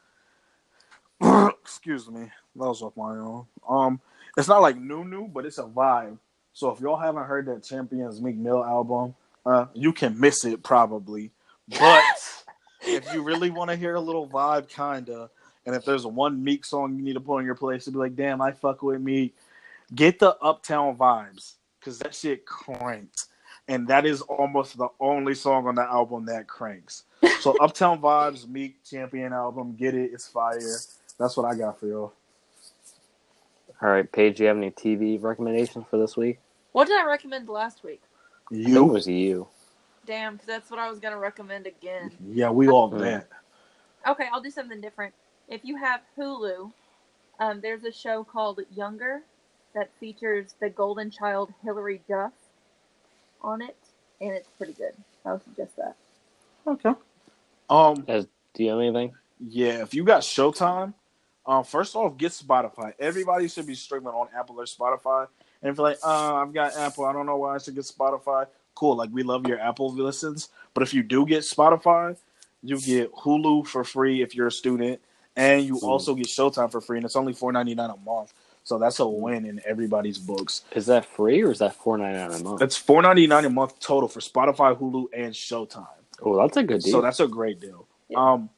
[1.60, 3.46] excuse me, that was off my own.
[3.68, 4.00] Um,
[4.38, 6.16] it's not like new new, but it's a vibe.
[6.52, 9.14] So if y'all haven't heard that Champions Meek Mill album,
[9.44, 11.32] uh, you can miss it probably.
[11.68, 12.04] But
[12.82, 15.28] if you really want to hear a little vibe, kinda,
[15.66, 17.98] and if there's one Meek song you need to put on your place to be
[17.98, 19.36] like, damn, I fuck with Meek,
[19.94, 23.26] get the Uptown Vibes because that shit cranks,
[23.66, 27.02] and that is almost the only song on the album that cranks.
[27.40, 30.60] So Uptown Vibes, Meek Champion album, get it, it's fire.
[31.18, 32.12] That's what I got for y'all.
[33.82, 36.40] All right, Paige, do you have any TV recommendations for this week?
[36.72, 38.02] What did I recommend last week?
[38.64, 39.48] I think it You, was you.
[40.06, 42.18] Damn, because that's what I was gonna recommend again.
[42.20, 42.98] yeah, we all Mm.
[42.98, 43.28] that.
[44.08, 45.14] Okay, I'll do something different.
[45.48, 46.72] If you have Hulu,
[47.40, 49.22] um, there's a show called Younger
[49.74, 52.32] that features the golden child Hilary Duff
[53.42, 53.76] on it,
[54.20, 54.94] and it's pretty good.
[55.24, 55.96] I would suggest that.
[56.66, 56.92] Okay.
[57.70, 59.14] Um, Ez, do you have anything?
[59.40, 60.94] Yeah, if you got Showtime,
[61.48, 62.92] um, first off, get Spotify.
[63.00, 65.28] Everybody should be streaming on Apple or Spotify.
[65.62, 67.84] And if you're like, uh, I've got Apple, I don't know why I should get
[67.84, 68.46] Spotify.
[68.76, 70.50] Cool, like we love your Apple listens.
[70.74, 72.16] But if you do get Spotify,
[72.62, 75.00] you get Hulu for free if you're a student,
[75.36, 75.82] and you Mm.
[75.84, 78.34] also get Showtime for free, and it's only four ninety nine a month.
[78.64, 80.62] So that's a win in everybody's books.
[80.74, 82.60] Is that free or is that four ninety nine a month?
[82.60, 85.86] That's four ninety nine a month total for Spotify, Hulu, and Showtime.
[86.22, 86.92] Oh, that's a good deal.
[86.92, 87.86] So that's a great deal.
[88.08, 88.32] Yeah.
[88.32, 88.50] Um,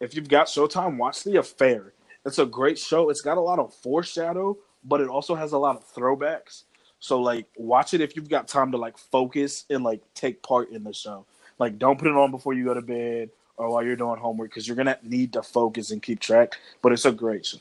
[0.00, 1.92] if you've got Showtime, watch The Affair.
[2.26, 3.08] It's a great show.
[3.08, 6.64] It's got a lot of foreshadow, but it also has a lot of throwbacks.
[6.98, 10.70] So like, watch it if you've got time to like focus and like take part
[10.70, 11.24] in the show.
[11.58, 14.50] Like, don't put it on before you go to bed or while you're doing homework
[14.50, 16.54] because you're gonna need to focus and keep track.
[16.82, 17.58] But it's a great show.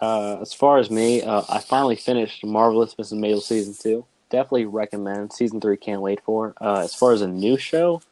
[0.00, 3.20] Uh, as far as me, uh, I finally finished Marvelous Mrs.
[3.20, 4.04] Maisel season two.
[4.30, 5.32] Definitely recommend.
[5.32, 6.54] Season three, can't wait for.
[6.60, 8.02] Uh, as far as a new show,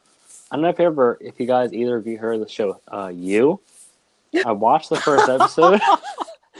[0.51, 3.11] I don't know if ever, if you guys either of you heard the show, uh,
[3.13, 3.61] you.
[4.45, 5.81] I watched the first episode.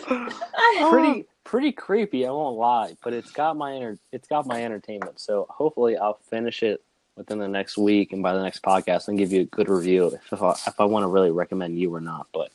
[0.91, 2.27] pretty, pretty creepy.
[2.27, 5.21] I won't lie, but it's got my enter, it's got my entertainment.
[5.21, 6.83] So hopefully, I'll finish it
[7.17, 10.09] within the next week, and by the next podcast, and give you a good review
[10.09, 12.27] if, if I, if I want to really recommend you or not.
[12.33, 12.51] But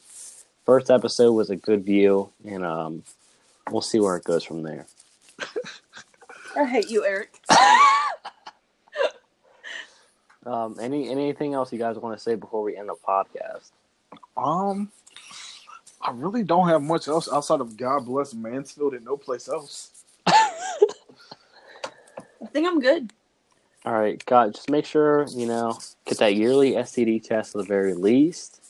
[0.65, 3.03] first episode was a good view, and um,
[3.69, 4.85] we'll see where it goes from there.
[6.57, 7.37] I hate you, Eric.
[10.45, 13.71] Um, any anything else you guys want to say before we end the podcast?
[14.37, 14.91] Um,
[16.05, 20.03] I really don't have much else outside of God bless Mansfield and no place else.
[20.27, 20.47] I
[22.51, 23.11] think I'm good.
[23.85, 27.67] All right, God, just make sure you know get that yearly STD test at the
[27.67, 28.61] very least.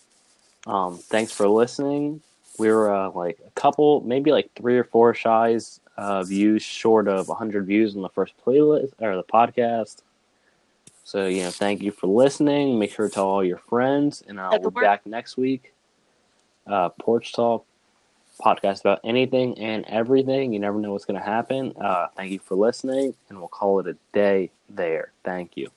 [0.66, 2.22] Um, thanks for listening.
[2.58, 7.08] We were uh, like a couple, maybe like three or four shies uh, views short
[7.08, 9.98] of 100 views on the first playlist or the podcast.
[11.04, 12.80] So you know, thank you for listening.
[12.80, 15.75] Make sure to tell all your friends, and uh, we'll be back next week.
[16.68, 17.66] Uh, Porch Talk
[18.40, 20.54] podcast about anything and everything.
[20.54, 21.74] You never know what's going to happen.
[21.80, 25.12] Uh, thank you for listening, and we'll call it a day there.
[25.24, 25.70] Thank you.